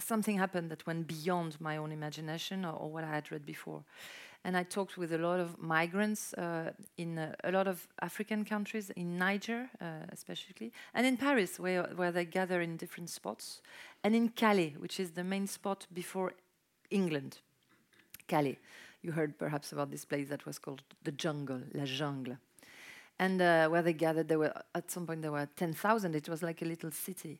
[0.02, 3.84] Something happened that went beyond my own imagination or, or what I had read before
[4.44, 8.46] and I talked with a lot of migrants uh, in uh, a lot of African
[8.46, 13.62] countries, in Niger uh, especially, and in Paris, where, where they gather in different spots,
[14.04, 16.34] and in Calais, which is the main spot before
[16.90, 17.40] England.
[18.28, 18.58] Calais.
[19.02, 22.38] You heard perhaps about this place that was called the jungle, La Jungle.
[23.18, 26.16] And uh, where they gathered, there were at some point there were 10,000.
[26.16, 27.40] It was like a little city.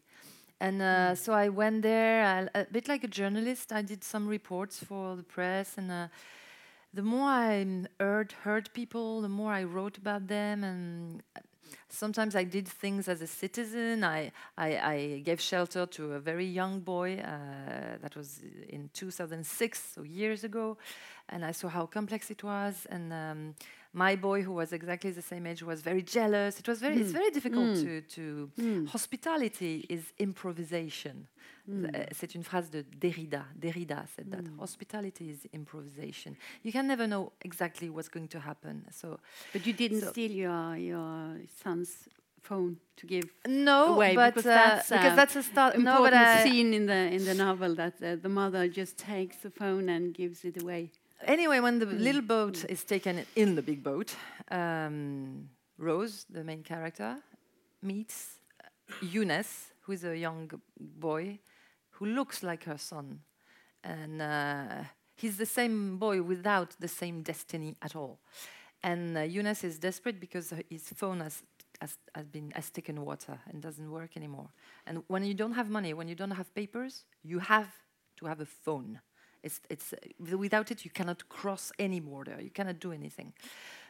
[0.60, 1.18] And uh, mm.
[1.18, 3.72] so I went there, I, a bit like a journalist.
[3.72, 6.08] I did some reports for the press, and uh,
[6.94, 7.66] the more I
[8.00, 11.24] heard heard people, the more I wrote about them, and
[11.88, 14.04] sometimes I did things as a citizen.
[14.04, 19.94] I I, I gave shelter to a very young boy uh, that was in 2006,
[19.96, 20.78] so years ago,
[21.30, 22.88] and I saw how complex it was.
[22.90, 23.56] And um,
[23.94, 26.60] my boy, who was exactly the same age, was very jealous.
[26.60, 27.02] It was very mm.
[27.02, 27.84] it's very difficult mm.
[27.84, 28.88] to to mm.
[28.88, 31.28] hospitality is improvisation.
[31.70, 31.96] Mm.
[31.96, 33.46] Uh, c'est une phrase de Derrida.
[33.60, 34.60] Derrida said that mm.
[34.60, 36.36] hospitality is improvisation.
[36.64, 38.86] You can never know exactly what's going to happen.
[38.92, 39.20] So,
[39.54, 42.08] but you didn't so steal your your son's
[42.42, 45.76] phone to give no, away but because, uh, that's, because that's a start.
[45.76, 49.50] Important no, scene in the in the novel that uh, the mother just takes the
[49.50, 50.92] phone and gives it away.
[51.26, 52.00] Anyway, when the mm.
[52.00, 52.70] little boat mm.
[52.70, 54.16] is taken in the big boat,
[54.52, 57.18] um, Rose, the main character,
[57.82, 58.40] meets
[59.02, 61.40] Younes, who is a young boy
[61.92, 63.22] who looks like her son.
[63.84, 64.84] And uh,
[65.16, 68.20] he's the same boy without the same destiny at all.
[68.82, 71.44] And uh, Younes is desperate because his phone has,
[71.82, 74.50] has, has, been, has taken water and doesn't work anymore.
[74.86, 77.70] And when you don't have money, when you don't have papers, you have
[78.18, 79.02] to have a phone.
[79.44, 82.38] It's, it's, uh, without it, you cannot cross any border.
[82.42, 83.34] You cannot do anything.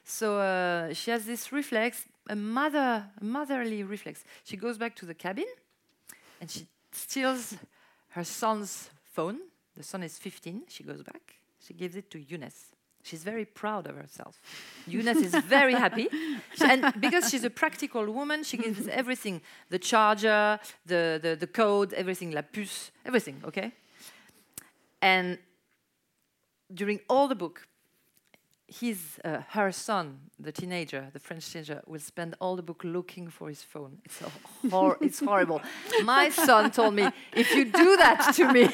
[0.03, 4.23] So uh, she has this reflex, a mother, motherly reflex.
[4.43, 5.45] She goes back to the cabin,
[6.39, 7.55] and she steals
[8.09, 9.39] her son's phone.
[9.75, 10.63] The son is 15.
[10.67, 11.35] She goes back.
[11.65, 12.69] She gives it to Younes.
[13.03, 14.41] She's very proud of herself.
[14.87, 16.09] Younes is very happy.
[16.55, 21.47] She, and because she's a practical woman, she gives everything the charger, the, the, the
[21.47, 23.71] code, everything, la puce, everything, okay?
[25.01, 25.39] And
[26.73, 27.67] during all the book,
[28.69, 33.27] his, uh, her son, the teenager, the French teenager, will spend all the book looking
[33.27, 33.97] for his phone.
[34.05, 34.21] It's,
[34.69, 35.61] hor it's horrible.
[36.03, 38.69] My son told me, if you do that to me.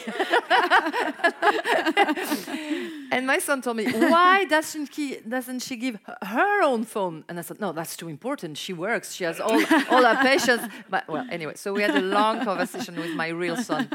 [3.11, 7.23] and my son told me, why doesn't, he, doesn't she give her own phone?
[7.29, 8.57] And I said, no, that's too important.
[8.57, 9.13] She works.
[9.13, 10.63] She has all, all her patience.
[10.89, 13.89] But, well, anyway, so we had a long conversation with my real son.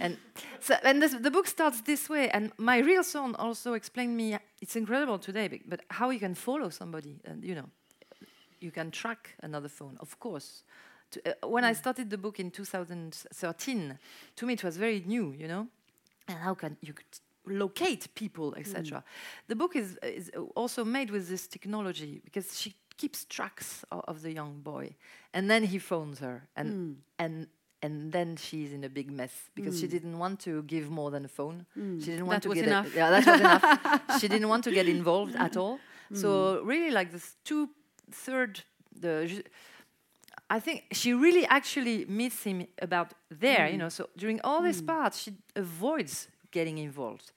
[0.00, 0.16] And,
[0.60, 2.30] so, and this, the book starts this way.
[2.30, 6.68] And my real son also explained me, it's incredible today, but how you can follow
[6.68, 7.68] somebody, and you know,
[8.60, 10.64] you can track another phone, of course.
[11.12, 11.76] To, uh, when I mm.
[11.76, 13.98] started the book in 2013,
[14.36, 15.66] to me it was very new, you know,
[16.28, 16.94] and how can you
[17.46, 18.98] locate people, etc.
[18.98, 19.02] Mm.
[19.48, 24.22] The book is, is also made with this technology because she keeps tracks of, of
[24.22, 24.94] the young boy,
[25.32, 26.94] and then he phones her, and mm.
[27.18, 27.46] and
[27.82, 29.80] and then she's in a big mess because mm.
[29.80, 31.66] she didn't want to give more than a phone.
[31.78, 32.00] Mm.
[32.00, 32.94] She didn't want that to get enough.
[32.94, 34.00] A, yeah, that was enough.
[34.20, 35.76] She didn't want to get involved at all.
[35.76, 35.80] Mm.
[36.12, 37.70] So really, like this two
[38.10, 38.62] third
[39.00, 39.44] the.
[40.52, 43.78] I think she really actually meets him about there, you mm.
[43.78, 43.88] know.
[43.88, 44.88] So during all this mm.
[44.88, 47.30] part, she avoids getting involved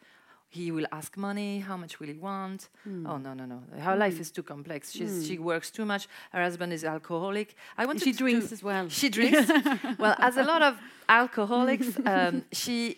[0.53, 3.07] he will ask money how much will he want mm.
[3.09, 4.03] oh no no no her mm.
[4.05, 5.27] life is too complex She's, mm.
[5.27, 9.09] she works too much her husband is alcoholic i want she drinks as well she
[9.09, 9.49] drinks
[9.99, 10.77] well as a lot of
[11.09, 12.97] alcoholics um, she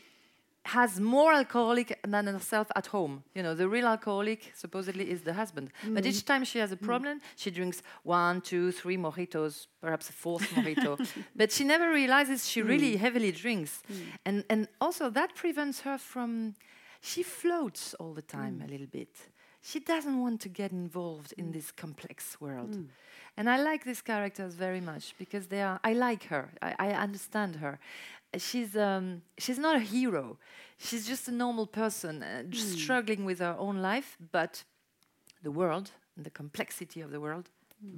[0.66, 3.24] has more alcoholic than herself at home.
[3.36, 5.70] You know, the real alcoholic supposedly is the husband.
[5.86, 5.94] Mm.
[5.94, 6.82] But each time she has a mm.
[6.82, 7.24] problem, mm.
[7.36, 11.08] she drinks one, two, three mojitos, perhaps a fourth mojito.
[11.36, 12.98] But she never realizes she really mm.
[12.98, 13.84] heavily drinks.
[14.26, 16.56] And, and also that prevents her from
[17.12, 18.66] she floats all the time mm.
[18.66, 19.14] a little bit.
[19.72, 22.74] she doesn't want to get involved in this complex world.
[23.38, 25.80] And I like these characters very much because they are.
[25.84, 26.46] I like her.
[26.62, 27.74] I, I understand her.
[28.34, 30.38] Uh, She's um, she's not a hero.
[30.78, 34.10] She's just a normal person uh, just struggling with her own life.
[34.32, 34.54] But
[35.42, 35.88] the world,
[36.28, 37.46] the complexity of the world,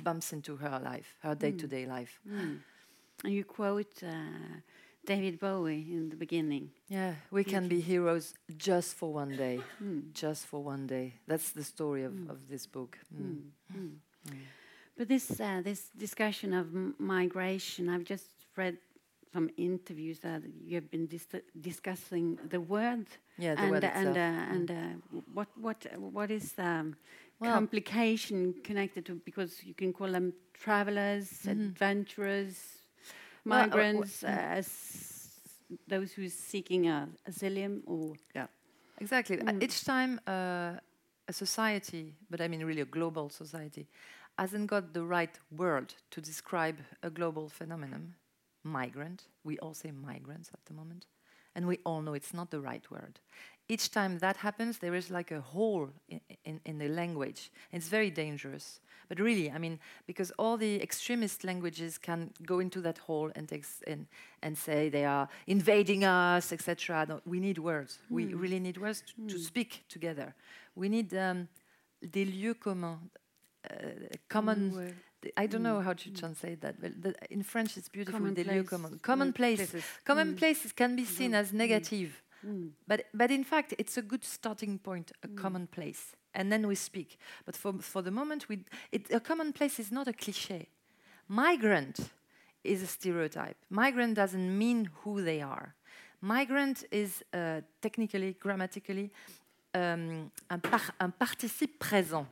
[0.03, 2.13] bumps into her life, her day-to-day life.
[3.23, 4.61] And you quote uh,
[5.07, 6.69] David Bowie in the beginning.
[6.89, 9.59] Yeah, we can be heroes just for one day.
[10.13, 11.13] Just for one day.
[11.27, 12.97] That's the story of, of this book.
[13.15, 13.95] Mm.
[14.97, 18.77] But this uh, this discussion of m- migration, I've just read
[19.33, 23.05] some interviews that you have been dis- discussing the word.
[23.37, 26.95] Yeah, the and word uh, and uh, and what what what is the um,
[27.39, 32.73] Well- complication connected to because you can call them travelers, adventurers, Mm-hmm.
[32.73, 34.67] Well, uh, w- migrants, uh, as
[35.87, 38.47] those who is seeking uh, asylum or yeah.
[38.99, 39.39] Exactly.
[39.39, 40.73] Uh, Each time uh,
[41.27, 43.87] a society, but I mean really a global society,
[44.37, 48.15] hasn't got the right word to describe a global phenomenon,
[48.63, 51.05] migrant, we all say migrants at the moment,
[51.55, 53.19] and we all know it's not the right word.
[53.69, 57.51] Each time that happens, there is like a hole in, in, in the language.
[57.71, 58.79] It's very dangerous.
[59.09, 63.51] But really, I mean, because all the extremist languages can go into that hole and,
[63.85, 64.07] and,
[64.41, 67.05] and say they are invading us, etc.
[67.07, 67.99] No, we need words.
[68.09, 68.39] We hmm.
[68.39, 70.33] really need words to, to speak together.
[70.75, 71.47] We need um,
[72.01, 72.99] des lieux communs,
[73.69, 73.75] uh,
[74.29, 74.69] common.
[74.71, 74.87] Hmm,
[75.21, 78.19] th- I don't know how to translate that, but the, in French it's beautiful.
[78.19, 78.69] Des lieux Commonplace.
[78.69, 79.01] communs.
[79.01, 79.57] Commonplace.
[79.57, 79.83] places.
[80.05, 82.21] Commonplaces can be seen as negative.
[82.47, 82.69] Mm.
[82.87, 86.15] But, but in fact, it's a good starting point, a common place.
[86.33, 87.17] And then we speak.
[87.45, 88.59] But for, for the moment, we,
[88.91, 90.67] it, a common place is not a cliche.
[91.27, 92.11] Migrant
[92.63, 93.57] is a stereotype.
[93.69, 95.73] Migrant doesn't mean who they are.
[96.21, 99.11] Migrant is uh, technically, grammatically,
[99.73, 102.25] um, un, par- un participe présent.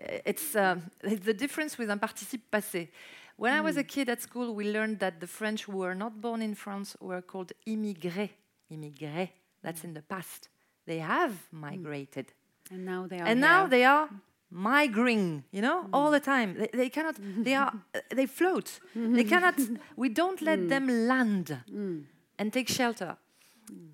[0.00, 2.88] Uh, It's, uh, it's the difference with un participe passé.
[3.36, 6.20] When I was a kid at school, we learned that the French who were not
[6.20, 8.30] born in France were called immigrés.
[8.72, 9.28] Immigrés,
[9.62, 10.48] that's in the past.
[10.86, 12.32] They have migrated.
[12.70, 14.08] And now they are And now they are
[14.50, 16.54] migrating, you know, all the time.
[16.58, 18.80] They, they cannot, they are, uh, they float.
[18.94, 19.54] they cannot,
[19.96, 20.68] we don't let mm.
[20.68, 22.04] them land mm.
[22.38, 23.16] and take shelter.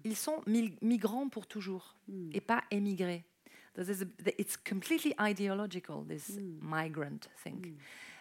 [0.05, 0.43] Ils sont
[0.81, 2.31] migrants pour toujours mm.
[2.35, 3.25] et pas émigrés.
[3.77, 7.79] This is a, it's completely ideological, this migrant thing.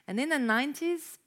[0.08, 1.18] And in the 90s,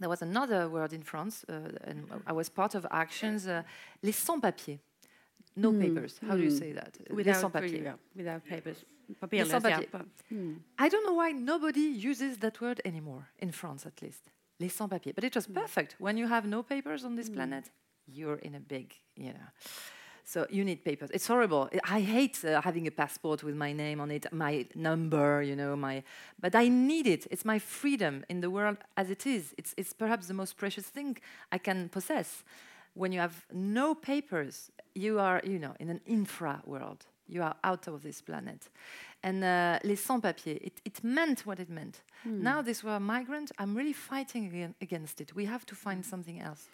[0.00, 1.52] there was another word in France, uh,
[1.84, 3.62] and I was part of actions, uh,
[4.02, 4.78] les sans-papiers.
[5.56, 6.18] No papers.
[6.26, 6.96] How do you say that?
[7.08, 7.72] Les without, sans-papiers.
[7.72, 8.84] really, yeah, without papers.
[9.08, 9.88] Les Papierless, yeah, sans-papiers.
[9.92, 10.56] but- mm.
[10.78, 14.30] I don't know why nobody uses that word anymore, in France at least.
[14.58, 15.14] Les sans-papiers.
[15.14, 15.96] But it was perfect.
[15.98, 17.70] When you have no papers on this planet,
[18.06, 19.48] you're in a big, you know.
[20.24, 21.10] So you need papers.
[21.12, 21.68] It's horrible.
[21.84, 25.76] I hate uh, having a passport with my name on it, my number, you know,
[25.76, 26.02] my.
[26.40, 27.26] But I need it.
[27.30, 29.54] It's my freedom in the world as it is.
[29.58, 31.18] It's it's perhaps the most precious thing
[31.52, 32.44] I can possess.
[32.94, 37.06] When you have no papers, you are, you know, in an infra world.
[37.28, 38.68] You are out of this planet.
[39.22, 42.02] And uh, les sans-papiers, it, it meant what it meant.
[42.24, 43.52] Now this were migrant.
[43.58, 45.34] I'm really fighting against it.
[45.34, 46.68] We have to find something else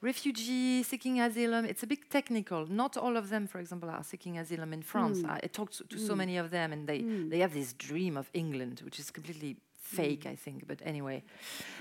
[0.00, 1.64] refugee seeking asylum.
[1.64, 2.66] It's a bit technical.
[2.66, 5.24] Not all of them for example are seeking asylum in france.
[5.24, 6.18] I, I talked to so hmm.
[6.18, 7.28] many of them and they hmm.
[7.28, 11.22] they have this dream of england which is completely fake i think but anyway.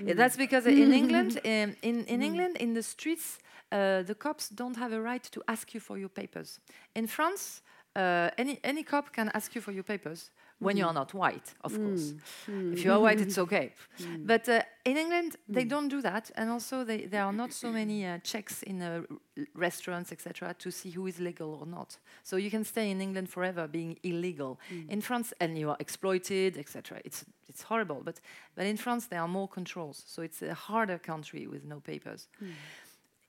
[0.03, 3.39] Yeah, that's because in england um, in, in england in the streets
[3.71, 6.59] uh, the cops don't have a right to ask you for your papers.
[6.95, 7.61] In france
[7.95, 11.53] uh, any any cop can ask you for your papers when you are not white,
[11.63, 12.13] of course.
[12.47, 13.73] If you are white, it's okay.
[14.19, 17.67] But uh, in England, they don't do that, and also they, there are not so
[17.71, 21.97] many uh, checks in uh, r- restaurants, etc., to see who is legal or not.
[22.23, 24.59] So you can stay in England forever being illegal.
[24.89, 26.99] In France, and you are exploited, etc.
[27.03, 28.01] It's it's horrible.
[28.03, 28.19] But
[28.55, 32.27] but in France, there are more controls, so it's a harder country with no papers.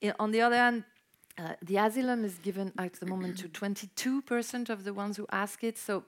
[0.03, 0.83] I- on the other hand,
[1.39, 5.63] uh, the asylum is given at the moment to 22% of the ones who ask
[5.63, 5.77] it.
[5.77, 6.03] So,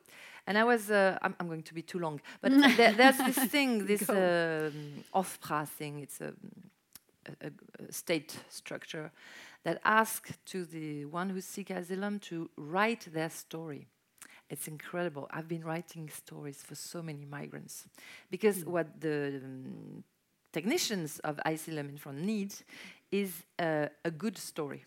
[0.49, 3.37] and I was, uh, I'm, I'm going to be too long, but there, there's this
[3.37, 5.99] thing, this um, OFPRA thing.
[5.99, 6.33] It's a,
[7.41, 7.51] a,
[7.87, 9.11] a state structure
[9.63, 13.85] that asks to the one who seek asylum to write their story.
[14.49, 15.27] It's incredible.
[15.29, 17.85] I've been writing stories for so many migrants
[18.31, 20.03] because what the um,
[20.51, 22.55] technicians of asylum in France need
[23.11, 24.83] is uh, a good story,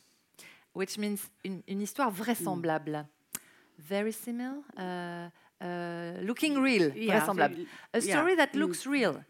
[0.73, 3.07] which means une, une histoire vraisemblable,
[3.79, 5.31] very similar, uh,
[6.23, 8.13] looking real, Yeah, vraisemblable, a yeah.
[8.17, 8.61] story that Mm.
[8.61, 9.25] looks real.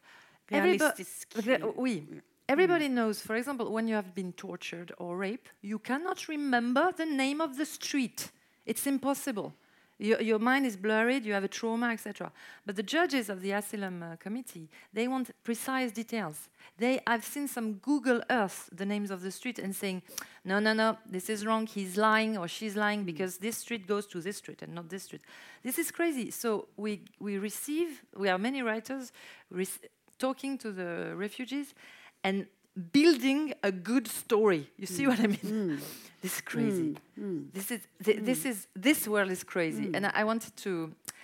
[0.51, 1.77] Everybo- Realistic.
[1.77, 2.07] Oui.
[2.49, 7.07] Everybody knows, for example, when you have been tortured or raped, you cannot remember the
[7.07, 8.31] name of the street.
[8.67, 9.55] It's impossible.
[10.03, 12.33] Your, your mind is blurred, you have a trauma, etc.
[12.67, 16.49] But the judges of the asylum uh, committee, they want precise details.
[16.77, 20.03] They, I've seen some Google Earth the names of the street and saying,
[20.45, 21.69] no, no, no, this is wrong.
[21.69, 25.05] He's lying or she's lying because this street goes to this street and not this
[25.05, 25.23] street.
[25.63, 26.33] This is crazy.
[26.33, 28.03] So we we receive.
[28.17, 29.13] We are many writers
[30.19, 31.75] talking to the refugees
[32.25, 32.47] and
[32.93, 34.71] building a good story.
[34.77, 35.09] You see mm.
[35.09, 35.79] what I mean?
[35.79, 35.81] Mm.
[36.23, 36.97] This is crazy.
[37.19, 37.25] Mm.
[37.25, 37.53] mm.
[37.53, 38.25] This is th mm.
[38.25, 39.97] this is this world is crazy, mm.
[39.97, 40.73] and I, I, wanted to.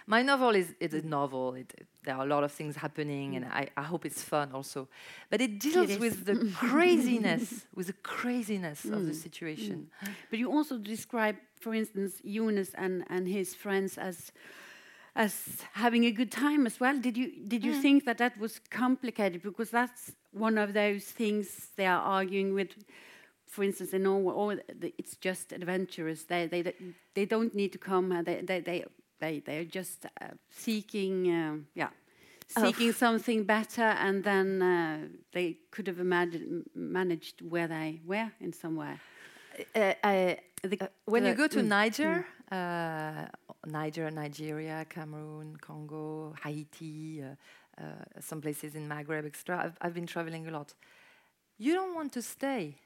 [0.06, 1.54] My novel is it's a novel.
[1.54, 4.50] It, it, there are a lot of things happening, and I, I hope it's fun
[4.52, 4.88] also.
[5.30, 6.36] But it deals it with the
[6.68, 9.88] craziness, with the craziness of the situation.
[10.30, 14.32] But you also describe, for instance, Younes and and his friends as
[15.14, 16.96] as having a good time as well.
[16.98, 17.82] Did you did you mm.
[17.82, 22.68] think that that was complicated because that's one of those things they are arguing with?
[23.46, 24.58] For instance, in Norway,
[24.98, 26.24] it's just adventurous.
[26.24, 26.74] They they
[27.14, 28.12] they don't need to come.
[28.12, 28.84] Uh, they they they
[29.20, 31.90] they they are just uh, seeking uh, yeah
[32.48, 32.92] seeking oh.
[32.92, 34.98] something better, and then uh,
[35.32, 39.00] they could have imagined, managed where they were in somewhere.
[39.74, 39.92] Uh,
[40.62, 43.28] the, uh, when you go to mm, Niger, mm.
[43.66, 47.22] Niger, Nigeria, Cameroon, Congo, Haiti,
[48.20, 49.62] some places in Maghreb, etc.
[49.64, 50.74] I've, I've been traveling a lot.
[51.58, 52.76] You don't want to stay.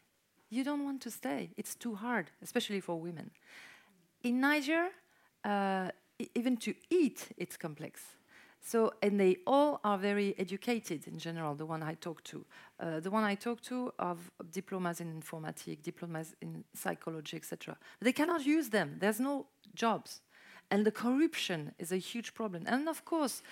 [0.50, 1.50] You don't want to stay.
[1.56, 3.30] It's too hard, especially for women.
[4.22, 4.88] In Niger,
[5.44, 5.88] uh,
[6.34, 8.02] even to eat, it's complex.
[8.64, 12.44] So, and they all are very educated in general, the one I talk to.
[12.78, 17.76] Uh, the one I talk to have diplomas in informatics, diplomas in psychology, etc.
[18.00, 18.96] They cannot use them.
[19.00, 20.20] There's no jobs.
[20.70, 22.62] And the corruption is a huge problem.
[22.66, 23.42] And of course,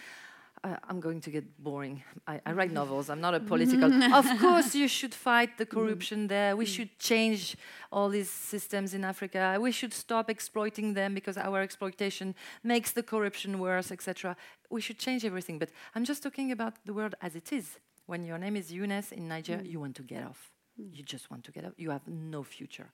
[0.63, 2.03] uh, I'm going to get boring.
[2.27, 3.09] I, I, write novels.
[3.09, 3.91] I'm not a political.
[4.15, 6.55] of course, you should fight the corruption there.
[6.55, 7.57] We should change
[7.91, 9.57] all these systems in Africa.
[9.61, 14.37] We should stop exploiting them because our exploitation makes the corruption worse, etc.
[14.69, 15.59] We should change everything.
[15.59, 17.79] But I'm just talking about the world as it is.
[18.07, 19.71] When your name is Younes in Niger, mm.
[19.71, 20.51] you want to get off.
[20.79, 20.95] Mm.
[20.95, 21.73] You just want to get off.
[21.79, 22.91] You have no future.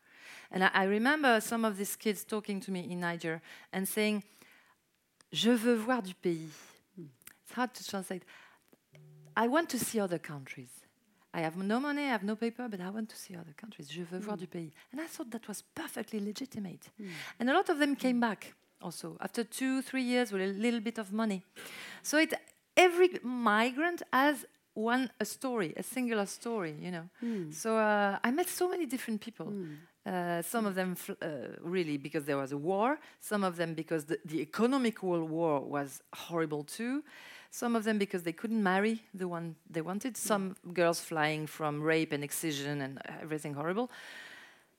[0.52, 3.42] And I, I remember some of these kids talking to me in Niger
[3.72, 4.22] and saying,
[5.32, 6.75] Je veux voir du pays.
[7.56, 8.22] Hard to translate.
[9.34, 10.68] I want to see other countries.
[11.32, 13.90] I have no money, I have no paper, but I want to see other countries.
[13.90, 14.24] Je veux mm.
[14.24, 14.70] voir du pays.
[14.92, 16.90] And I thought that was perfectly legitimate.
[17.00, 17.08] Mm.
[17.40, 20.80] And a lot of them came back also after two, three years with a little
[20.80, 21.42] bit of money.
[22.02, 22.34] So it,
[22.76, 27.08] every migrant has one a story, a singular story, you know.
[27.22, 27.52] Mm.
[27.52, 29.46] So uh, I met so many different people.
[29.46, 29.76] Mm.
[30.06, 31.26] Uh, some of them uh,
[31.60, 35.60] really because there was a war, some of them because the, the economic world war
[35.60, 37.02] was horrible too,
[37.56, 40.18] some of them because they couldn't marry the one they wanted, mm.
[40.18, 43.90] some girls flying from rape and excision and everything horrible.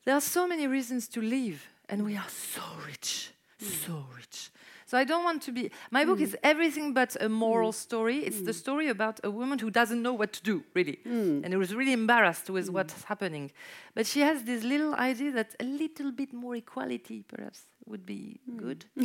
[0.06, 3.32] There are so many reasons to leave, and we are so rich.
[3.60, 4.52] So rich.
[4.88, 5.70] So I don't want to be.
[5.92, 6.08] My mm.
[6.08, 7.76] book is everything but a moral mm.
[7.76, 8.20] story.
[8.20, 8.46] It's mm.
[8.46, 11.76] the story about a woman who doesn't know what to do, really, and who is
[11.76, 13.52] really embarrassed with what's happening.
[13.96, 18.40] But she has this little idea that a little bit more equality, perhaps, would be
[18.56, 18.86] good.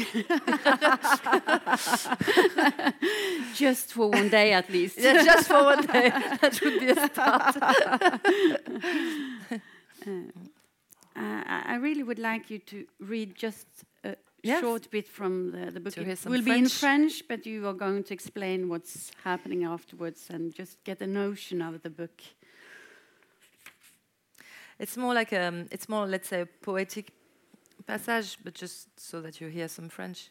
[3.55, 4.99] just for one day, at least.
[4.99, 6.11] yeah, just for one day.
[6.41, 7.57] that would be a start.
[11.17, 13.67] uh, I really would like you to read just
[14.43, 14.61] yes.
[14.61, 15.97] short bit from the, the book.
[15.97, 20.55] It will be in French, but you are going to explain what's happening afterwards and
[20.55, 22.23] just get a notion of the book.
[24.79, 27.13] It's more like a, um, it's more, let's say, a poetic
[27.87, 30.31] passage, but just so that you hear some French.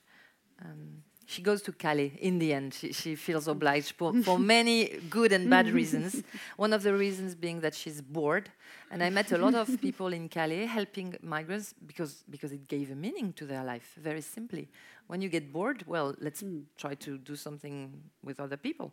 [0.63, 2.73] Um, she goes to Calais in the end.
[2.73, 6.23] She, she feels obliged for, for many good and bad reasons.
[6.57, 8.49] One of the reasons being that she's bored.
[8.91, 12.91] And I met a lot of people in Calais helping migrants because, because it gave
[12.91, 14.67] a meaning to their life, very simply.
[15.07, 16.63] When you get bored, well, let's mm.
[16.77, 17.91] try to do something
[18.23, 18.91] with other people.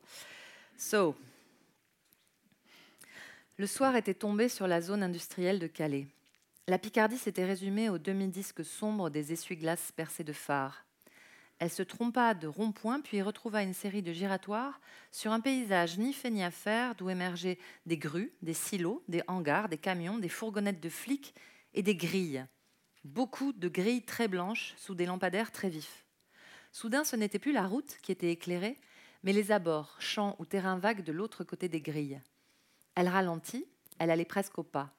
[0.76, 1.16] So,
[3.58, 6.06] le soir était tombé sur la zone industrielle de Calais.
[6.68, 10.84] La Picardie s'était résumée aux demi-disques sombres des essuie-glaces percés de phares
[11.58, 14.80] elle se trompa de rond-point, puis retrouva une série de giratoires
[15.10, 19.22] sur un paysage ni fait ni à faire, d'où émergeaient des grues, des silos, des
[19.26, 21.34] hangars, des camions, des fourgonnettes de flics
[21.74, 22.46] et des grilles.
[23.04, 26.06] Beaucoup de grilles très blanches sous des lampadaires très vifs.
[26.70, 28.78] Soudain, ce n'était plus la route qui était éclairée,
[29.24, 32.20] mais les abords, champs ou terrains vagues de l'autre côté des grilles.
[32.94, 33.66] Elle ralentit,
[33.98, 34.94] elle allait presque au pas.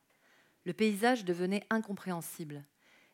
[0.65, 2.65] Le paysage devenait incompréhensible.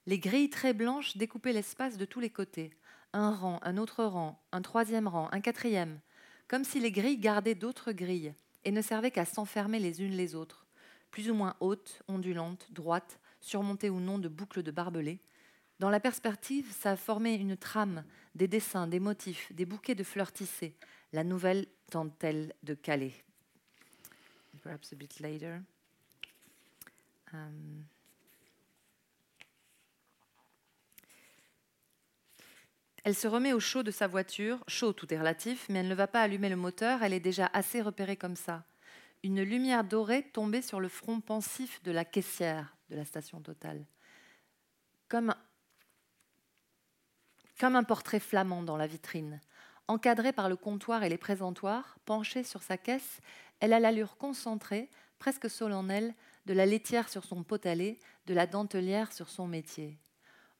[0.07, 2.71] Les grilles très blanches découpaient l'espace de tous les côtés
[3.15, 5.99] un rang, un autre rang, un troisième rang, un quatrième,
[6.47, 8.33] comme si les grilles gardaient d'autres grilles
[8.65, 10.67] et ne servaient qu'à s'enfermer les unes les autres,
[11.11, 15.21] plus ou moins hautes, ondulantes, droites, surmontées ou non de boucles de barbelés,
[15.79, 20.31] Dans la perspective, ça formé une trame, des dessins, des motifs, des bouquets de fleurs
[20.31, 20.77] tissées,
[21.11, 23.13] la nouvelle dentelle de Calais.
[24.63, 25.59] Perhaps a bit later.
[27.33, 27.83] Um,
[33.05, 35.93] Elle se remet au chaud de sa voiture, chaud tout est relatif, mais elle ne
[35.93, 38.63] va pas allumer le moteur, elle est déjà assez repérée comme ça.
[39.21, 43.85] Une lumière dorée tombait sur le front pensif de la caissière de la station Total.
[45.07, 45.35] Comme,
[47.61, 49.39] un portrait flamand dans la vitrine.
[49.87, 53.19] Encadrée par le comptoir et les présentoirs, penchée sur sa caisse,
[53.59, 54.89] elle a l'allure concentrée,
[55.19, 56.15] presque solennelle,
[56.47, 59.99] de la laitière sur son potaler, de la dentelière sur son métier.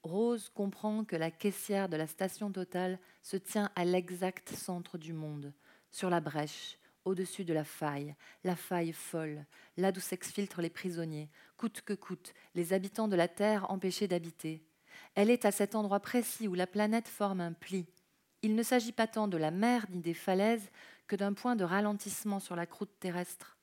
[0.05, 5.13] Rose comprend que la caissière de la station Total se tient à l'exact centre du
[5.13, 5.51] monde,
[5.89, 9.43] sur la brèche, au-dessus de la faille, la faille folle,
[9.77, 14.63] là d'où s'exfiltrent les prisonniers, coûte que coûte, les habitants de la Terre empêchés d'habiter.
[15.15, 17.87] Elle est à cet endroit précis où la planète forme un pli.
[18.43, 20.69] Il ne s'agit pas tant de la mer ni des falaises
[21.07, 23.57] que d'un point de ralentissement sur la croûte terrestre.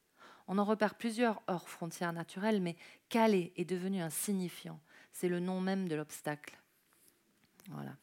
[0.48, 2.74] On en repère plusieurs hors frontières naturelles, mais
[3.08, 4.80] Calais est devenu un signifiant
[5.12, 6.56] c'est le nom même de l'obstacle.
[7.70, 7.96] Voilà.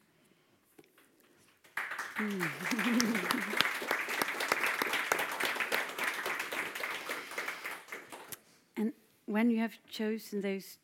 [8.77, 8.91] and
[9.25, 10.77] when you have chosen those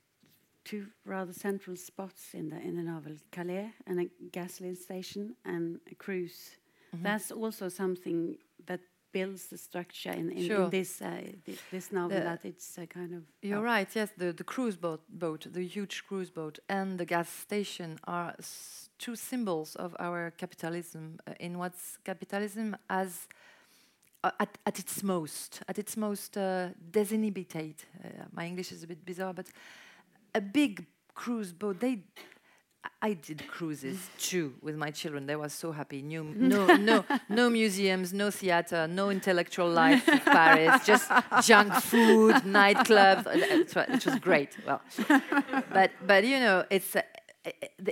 [0.64, 5.80] two rather central spots in the in the novel, Calais and a gasoline station and
[5.92, 6.58] a cruise,
[6.94, 7.04] mm -hmm.
[7.04, 8.38] that's also something
[9.16, 10.64] builds the structure in, in, sure.
[10.64, 11.22] in this uh,
[11.72, 13.22] this novel that it's a kind of.
[13.42, 13.74] You're oh.
[13.76, 13.90] right.
[14.00, 18.36] Yes, the the cruise boat, boat, the huge cruise boat, and the gas station are
[19.04, 21.04] two symbols of our capitalism.
[21.28, 23.28] Uh, in what's capitalism as
[24.26, 27.76] uh, at, at its most, at its most uh, desinhibited.
[28.04, 29.48] Uh, my English is a bit bizarre, but
[30.34, 31.80] a big cruise boat.
[31.80, 31.96] They
[33.02, 35.26] I did cruises too with my children.
[35.26, 36.02] They were so happy.
[36.02, 40.86] No, no, no, no museums, no theater, no intellectual life of Paris.
[40.86, 41.12] Just
[41.44, 43.28] junk food, nightclubs.
[43.28, 44.58] Uh, it was great.
[44.66, 44.82] Well,
[45.72, 47.02] but but you know, it's uh,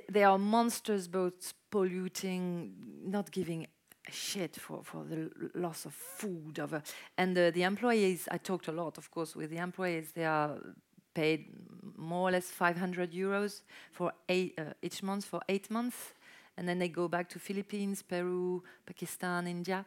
[0.10, 2.74] they are monsters boats polluting,
[3.06, 3.68] not giving
[4.08, 6.84] a shit for, for the loss of food of a,
[7.18, 10.58] and the, the employees i talked a lot of course with the employees they are
[11.14, 11.45] paid
[11.97, 13.61] more or less 500 euros
[13.91, 16.14] for eight, uh, each month for eight months,
[16.57, 19.86] and then they go back to Philippines, Peru, Pakistan, India,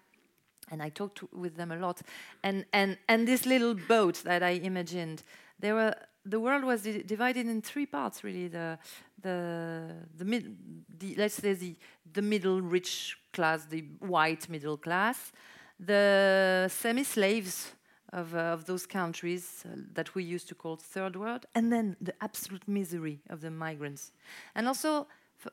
[0.70, 2.02] and I talked with them a lot.
[2.42, 5.22] And and and this little boat that I imagined,
[5.60, 8.48] there were the world was di divided in three parts really.
[8.48, 8.78] The
[9.22, 10.56] the the mid,
[10.98, 11.76] the, let's say the
[12.12, 15.32] the middle rich class, the white middle class,
[15.78, 17.72] the semi slaves
[18.12, 21.96] of, uh, of those countries uh, that we used to call third world, and then
[22.00, 24.12] the absolute misery of the migrants.
[24.54, 25.06] And also,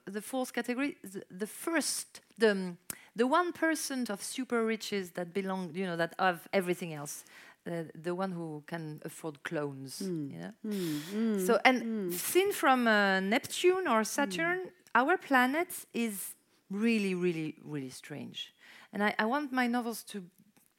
[0.06, 2.76] the fourth category, the, the first, the,
[3.16, 7.24] the one percent of super riches that belong, you know, that have everything else.
[7.66, 10.02] Uh, the one who can afford clones.
[10.04, 10.34] Mm.
[10.34, 10.52] Yeah?
[10.68, 12.12] Mm, mm, so, and hmm.
[12.12, 14.68] seen from uh, Neptune or Saturn, hmm.
[14.96, 16.36] our planet is
[16.70, 18.54] really, really, really strange.
[18.92, 20.26] And I, I want my novels to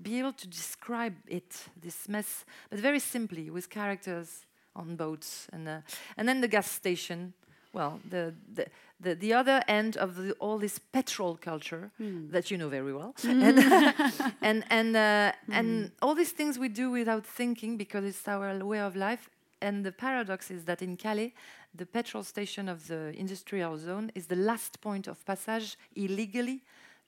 [0.03, 5.47] be able to describe it, this mess, but very simply with characters on boats.
[5.53, 5.81] And, uh,
[6.17, 7.33] and then the gas station,
[7.73, 8.67] well, the, the,
[9.01, 12.31] the, the other end of the, all this petrol culture mm.
[12.31, 13.15] that you know very well.
[13.25, 13.43] Mm.
[13.43, 15.33] and, and, and, uh, mm.
[15.51, 19.31] and all these things we do without thinking because it's our way of life.
[19.61, 21.33] And the paradox is that in Calais,
[21.75, 26.63] the petrol station of the industrial zone is the last point of passage illegally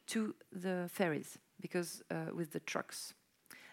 [0.07, 3.14] to the ferries because uh, with the trucks.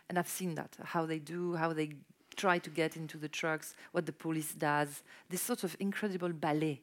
[0.10, 1.94] And I've seen that, how they do, how they
[2.36, 6.82] try to get into the trucks, what the police does, this sort of incredible ballet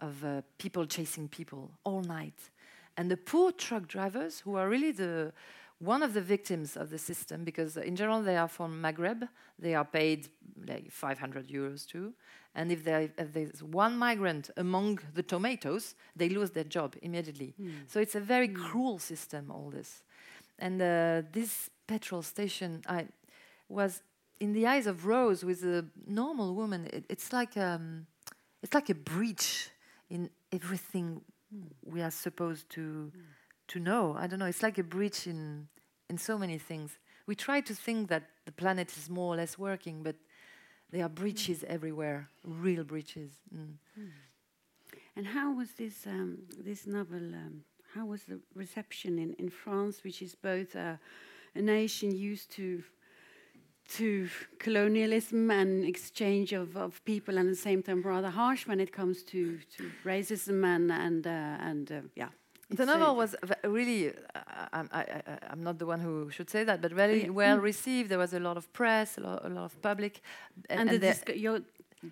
[0.00, 2.50] of uh, people chasing people all night.
[2.96, 5.32] And the poor truck drivers, who are really the
[5.78, 9.28] one of the victims of the system, because in general they are from Maghreb,
[9.58, 10.28] they are paid
[10.66, 12.14] like 500 euros too.
[12.54, 17.54] And if, if there's one migrant among the tomatoes, they lose their job immediately.
[17.60, 17.72] Mm.
[17.86, 18.56] So it's a very mm.
[18.56, 20.02] cruel system, all this.
[20.58, 23.06] And uh, this petrol station I
[23.68, 24.02] was
[24.40, 26.88] in the eyes of Rose with a normal woman.
[26.92, 28.06] It, it's like um,
[28.62, 29.70] it's like a breach
[30.10, 31.20] in everything
[31.54, 31.68] mm.
[31.84, 33.20] we are supposed to mm.
[33.68, 34.16] to know.
[34.18, 34.46] I don't know.
[34.46, 35.68] It's like a breach in
[36.08, 36.98] in so many things.
[37.26, 40.16] We try to think that the planet is more or less working, but
[40.90, 41.68] there are breaches mm.
[41.68, 43.32] everywhere, real breaches.
[43.54, 43.74] Mm.
[43.94, 44.06] Hmm.
[45.16, 47.34] And how was this um, this novel?
[47.34, 50.98] Um, how was the reception in, in France, which is both a,
[51.54, 52.82] a nation used to
[53.88, 54.28] to
[54.58, 58.92] colonialism and exchange of, of people, and at the same time rather harsh when it
[58.92, 61.30] comes to, to racism and and uh,
[61.70, 62.28] and uh, yeah.
[62.68, 64.12] The novel uh, was really, uh,
[64.72, 68.08] I'm, I, I, I'm not the one who should say that, but very well received.
[68.08, 70.20] There was a lot of press, a lot, a lot of public.
[70.68, 71.60] a- and, the, there- discu- your,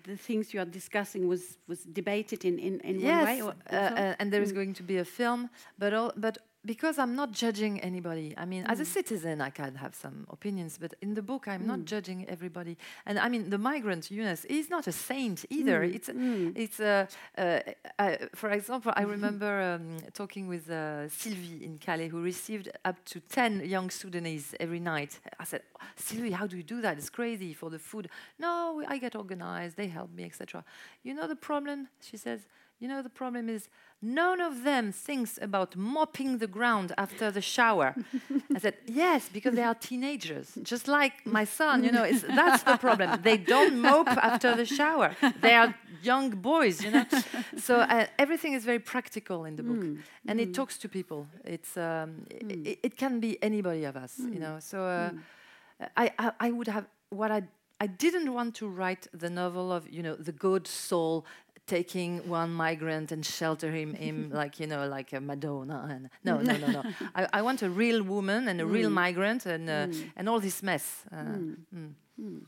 [0.03, 3.41] the things you are discussing was was debated in in, in yes, one way.
[3.41, 6.97] Or uh, uh, and there is going to be a film, but all, but because
[6.97, 8.33] I'm not judging anybody.
[8.37, 11.65] I mean, as a citizen, I can have some opinions, but in the book, I'm
[11.67, 12.77] not judging everybody.
[13.05, 15.83] And I mean, the migrant Younes is not a saint either.
[15.83, 16.09] It's
[16.55, 17.05] it's uh,
[17.37, 17.59] uh,
[17.99, 23.03] uh, for example, I remember um, talking with uh, Sylvie in Calais, who received up
[23.05, 25.19] to ten young Sudanese every night.
[25.39, 25.61] I said,
[25.95, 26.97] Sylvie, how do you do that?
[26.97, 28.09] It's crazy for the food.
[28.39, 29.77] No, I get organized.
[29.77, 30.63] They help me, etc.
[31.03, 31.89] You know the problem?
[32.01, 32.41] She says.
[32.79, 33.69] You know, the problem is
[34.01, 37.95] none of them thinks about mopping the ground after the shower.
[38.53, 41.83] I said, yes, because they are teenagers, just like my son.
[41.83, 43.21] You know, it's, that's the problem.
[43.23, 45.15] They don't mope after the shower.
[45.41, 47.05] They are young boys, you know.
[47.55, 49.87] So uh, everything is very practical in the book,
[50.27, 51.27] and it talks to people.
[51.45, 54.59] It's um, i- i- it can be anybody of us, you know.
[54.59, 55.11] So uh,
[55.97, 57.43] I, I I would have what I
[57.81, 61.25] I didn't want to write the novel of you know the good soul
[61.67, 66.41] taking one migrant and shelter him, him like you know like a Madonna and no
[66.41, 66.83] no no no
[67.15, 70.61] I, I want a real woman and a real migrant and uh, and all this
[70.61, 71.03] mess.
[71.11, 71.37] Uh,
[71.75, 72.41] mm.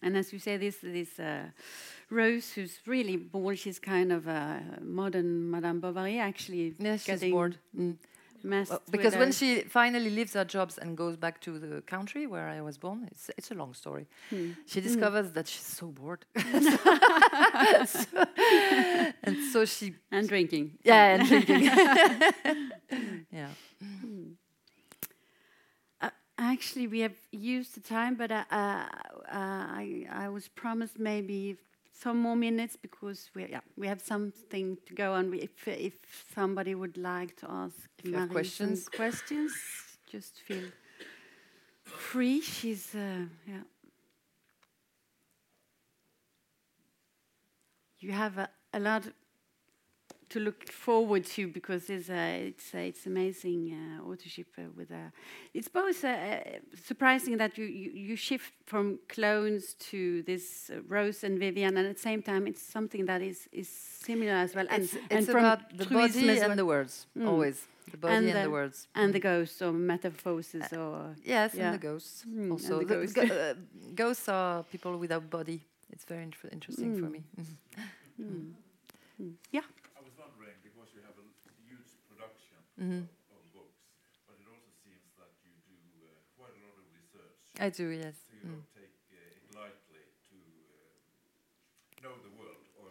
[0.00, 1.46] And as you say, this this uh,
[2.10, 6.74] Rose, who's really bored, she's kind of a modern Madame Bovary, actually.
[6.80, 7.58] She's getting bored.
[8.42, 12.26] Messed Well, because when she finally leaves her jobs and goes back to the country
[12.26, 14.06] where I was born, it's, it's a long story.
[14.66, 16.24] She discovers that she's so bored.
[16.36, 16.44] So-
[19.24, 20.78] and so she, and drinking.
[20.84, 21.62] yeah, and drinking.
[23.32, 23.48] yeah.
[26.00, 28.86] Uh, actually, we have used the time, but uh, uh,
[29.30, 31.56] I I was promised maybe
[32.02, 35.30] some more minutes because we yeah we have something to go on.
[35.30, 35.94] We- If if
[36.34, 38.88] somebody would like to ask If you have Marie some questions.
[38.88, 39.52] questions,
[40.10, 40.70] just feel
[41.84, 42.40] free.
[42.40, 43.62] She's uh, yeah.
[47.98, 49.06] You have a, a lot
[50.30, 54.90] to look forward to because it's uh, it's uh, it's amazing uh, authorship uh, with
[54.90, 55.10] uh,
[55.54, 56.38] it's both uh,
[56.84, 61.86] surprising that you, you you shift from clones to this uh, Rose and Vivian and
[61.86, 65.20] at the same time it's something that is is similar as well and It's, and
[65.20, 66.56] it's from about the body and well.
[66.56, 67.26] the words, Mm.
[67.28, 67.66] always.
[67.90, 68.88] The body And and, the- the words.
[68.94, 71.64] and the ghosts or metamorphosis or Yes, Yeah.
[71.64, 72.24] and the ghosts.
[72.26, 73.14] Mm, also, and the ghosts.
[73.14, 73.54] go- uh,
[73.94, 75.58] ghosts are people without body.
[75.92, 77.20] It's very inter- interesting for me.
[78.20, 78.52] Mhm.
[79.50, 79.64] yeah
[79.98, 81.34] I was wondering, because you have a l-
[81.68, 81.90] huge
[82.78, 83.02] Mhm.
[83.02, 83.78] of books,
[84.26, 85.74] but it also seems that you do
[86.06, 87.36] uh, quite a lot of research.
[87.60, 88.14] I do, yes.
[88.14, 92.88] So you don't take uh, it lightly to uh, know the world or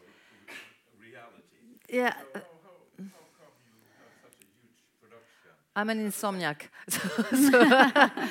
[0.99, 1.57] reality.
[1.89, 5.51] Yeah, So uh, how, how, how come you have such a huge production?
[5.75, 6.69] I'm an insomniac.
[7.51, 7.57] so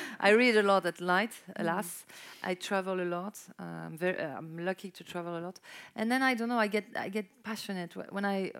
[0.19, 2.05] I read a lot at night, alas.
[2.43, 3.37] I travel a lot.
[3.59, 5.59] Um, very, uh, I'm lucky to travel a lot.
[5.95, 8.51] And then I don't know, I get, I get passionate when I.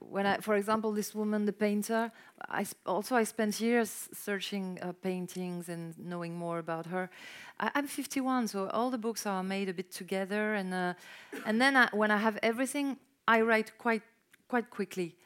[0.00, 2.10] When I, for example, this woman, the painter,
[2.48, 7.10] I also I spent years searching uh, paintings and knowing more about her.
[7.58, 10.94] I, I'm 51, so all the books are made a bit together, and uh,
[11.44, 12.96] and then I, when I have everything,
[13.26, 14.02] I write quite
[14.48, 15.16] quite quickly.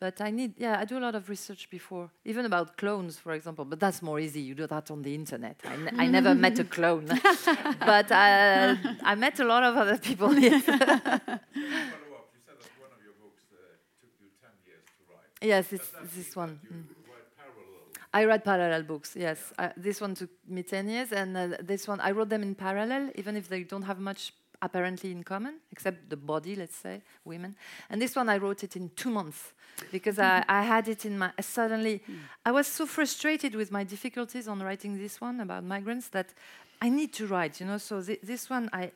[0.00, 3.34] But I need, yeah, I do a lot of research before, even about clones, for
[3.34, 3.64] example.
[3.64, 4.40] But that's more easy.
[4.40, 5.60] You do that on the internet.
[5.64, 7.06] I, n- I never met a clone,
[7.78, 8.74] but uh,
[9.04, 10.36] I met a lot of other people.
[10.38, 10.64] yes.
[10.64, 15.02] Follow up, you said that one of your books uh, took you 10 years to
[15.14, 15.31] write.
[15.42, 16.58] Yes, it's this one.
[16.62, 16.84] that Mm.
[17.08, 18.14] write parallel.
[18.14, 19.16] I read parallel books.
[19.16, 22.42] Yes, uh, this one took me ten years, and uh, this one I wrote them
[22.42, 26.76] in parallel, even if they don't have much apparently in common, except the body, let's
[26.76, 27.56] say, women.
[27.90, 29.52] And this one I wrote it in two months
[29.90, 32.00] because I, I had it in my suddenly.
[32.46, 36.32] I was so frustrated with my difficulties on writing this one about migrants that
[36.80, 37.78] I need to write, you know.
[37.78, 38.92] So thi- this one I.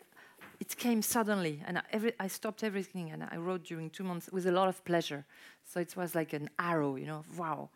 [0.58, 4.28] It came suddenly, and I, every, I stopped everything, and I wrote during two months
[4.32, 5.24] with a lot of pleasure.
[5.64, 7.24] So it was like an arrow, you know.
[7.36, 7.70] Wow.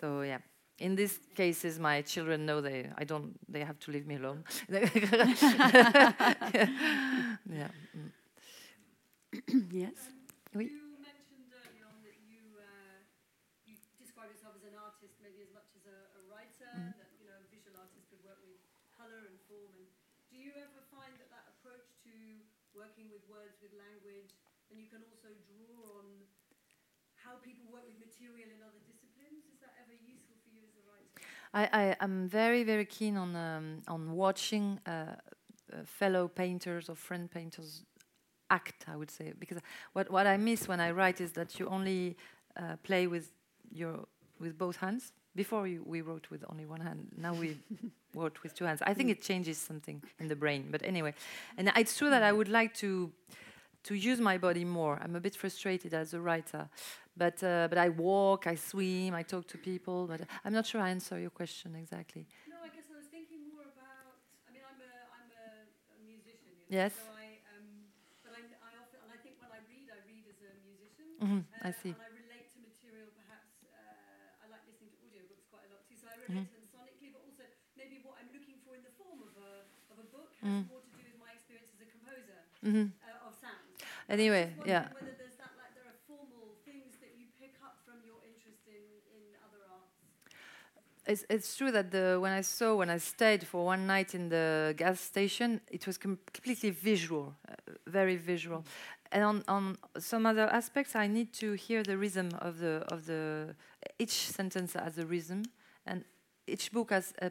[0.00, 0.38] So yeah,
[0.78, 4.44] in these cases, my children know they I don't they have to leave me alone.
[4.70, 4.88] yeah.
[7.96, 8.10] mm.
[9.72, 10.10] yes
[10.54, 10.70] Oui.
[10.70, 13.02] You mentioned early on that you uh,
[13.66, 16.70] you describe yourself as an artist, maybe as much as a, a writer.
[16.70, 18.62] That you know, a visual artist could work with
[18.94, 19.70] color and form.
[19.74, 19.86] And
[20.30, 22.14] do you ever find that that approach to
[22.74, 24.34] working with words, with language,
[24.70, 26.06] and you can also draw on
[27.16, 29.46] how people work with material in other disciplines?
[29.48, 31.08] Is that ever useful for you as a writer?
[31.54, 36.94] I, I am very very keen on um, on watching uh, uh, fellow painters or
[36.94, 37.84] friend painters
[38.50, 38.84] act.
[38.88, 39.58] I would say because
[39.92, 42.16] what what I miss when I write is that you only
[42.56, 43.32] uh, play with
[43.72, 44.06] your
[44.38, 45.12] with both hands.
[45.34, 47.08] Before you, we wrote with only one hand.
[47.16, 47.58] Now we
[48.14, 48.80] wrote with two hands.
[48.86, 50.68] I think it changes something in the brain.
[50.70, 51.14] But anyway,
[51.56, 53.10] and it's true that I would like to
[53.84, 54.98] to use my body more.
[55.02, 56.68] I'm a bit frustrated as a writer,
[57.16, 60.06] but uh, but I walk, I swim, I talk to people.
[60.06, 62.26] But I'm not sure I answer your question exactly.
[62.48, 64.18] No, I guess I was thinking more about.
[64.48, 65.44] I mean, I'm a I'm a,
[65.96, 66.54] a musician.
[66.68, 66.92] You know, Yes.
[66.94, 67.66] So I um,
[68.24, 71.06] but I, I often and I think when I read, I read as a musician.
[71.20, 71.92] Mhm, Uh, I see.
[71.92, 73.52] And I relate to material perhaps.
[73.66, 75.72] Uh, I like listening to audiobooks quite a
[76.32, 77.10] lot too, so I relate Mm-hmm.
[77.10, 77.44] sonically, but also
[77.76, 79.50] maybe what I'm looking for in the form of a
[79.92, 80.68] of a book has Mm.
[80.70, 83.60] more to do with my experience as a composer hmm uh, of sound.
[84.08, 84.88] Anyway, yeah.
[84.92, 88.64] Whether there's that like there are formal things that you pick up from your interest
[88.68, 88.82] in
[89.16, 89.96] in other arts.
[91.06, 94.30] It's, it's true that the when I saw when I stayed for one night in
[94.30, 97.54] the gas station, it was com- completely visual, uh,
[97.86, 98.64] very visual.
[99.12, 103.04] And on, on some other aspects, I need to hear the rhythm of the of
[103.06, 103.54] the
[103.98, 105.42] each sentence has a rhythm,
[105.86, 106.04] and
[106.46, 107.30] each book has a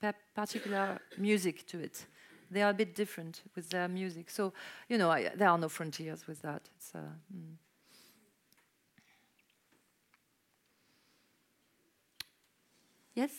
[0.00, 2.06] pa- particular music to it.
[2.50, 4.52] They are a bit different with their music, so
[4.88, 6.68] you know I, there are no frontiers with that.
[6.76, 6.98] It's uh,
[7.34, 7.56] mm.
[13.14, 13.30] yes.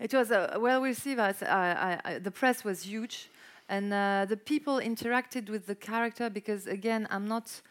[0.00, 1.18] It was uh, well received.
[1.18, 3.28] As I, I, the press was huge,
[3.68, 7.62] and uh, the people interacted with the character because again, I'm not,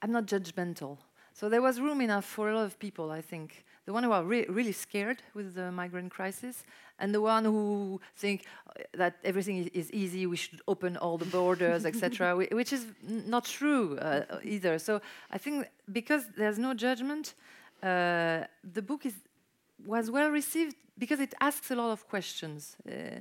[0.00, 0.98] I'm not judgmental.
[1.38, 3.12] So there was room enough for a lot of people.
[3.12, 6.64] I think the one who are re- really scared with the migrant crisis,
[6.98, 10.26] and the one who think uh, that everything is, easy.
[10.26, 12.34] We should open all the borders, etc.
[12.60, 14.80] Which is not true uh, either.
[14.80, 17.34] So I think because there's no judgment,
[17.84, 18.40] uh,
[18.74, 19.14] the book is
[19.86, 22.76] was well received because it asks a lot of questions.
[22.84, 23.20] Uh,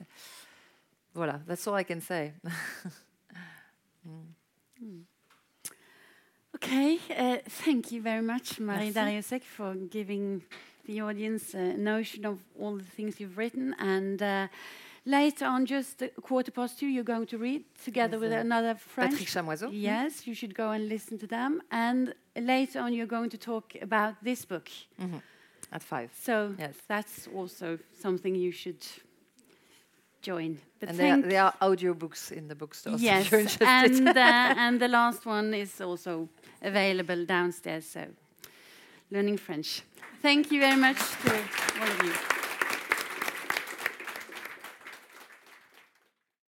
[1.15, 2.33] voilà, that's all I can say.
[6.57, 8.93] Okay, uh, thank you very much, Marie Merci.
[8.93, 10.41] Darrieussecq, for giving
[10.87, 13.75] the audience a notion of all the things you've written.
[13.77, 14.47] And uh,
[15.05, 18.41] later on, just a quarter past two, you're going to read together With, with uh,
[18.41, 19.11] another friend.
[19.11, 19.69] Patrick Chamoiseau.
[19.71, 21.61] Yes, you should go and listen to them.
[21.69, 24.67] And later on, you're going to talk about this book.
[24.99, 25.21] Mhm.
[25.71, 26.09] At five.
[26.19, 26.73] So Yes.
[26.87, 28.83] that's also something you should
[30.21, 30.59] join.
[30.79, 33.01] But and there, there are audiobooks in the bookstores.
[33.01, 33.67] yes, if you're interested.
[33.67, 34.21] and uh,
[34.57, 36.29] and the last one is also
[36.61, 37.85] available downstairs.
[37.85, 38.05] So,
[39.11, 39.81] learning French.
[40.21, 41.33] Thank you very much to
[41.81, 42.36] all of you.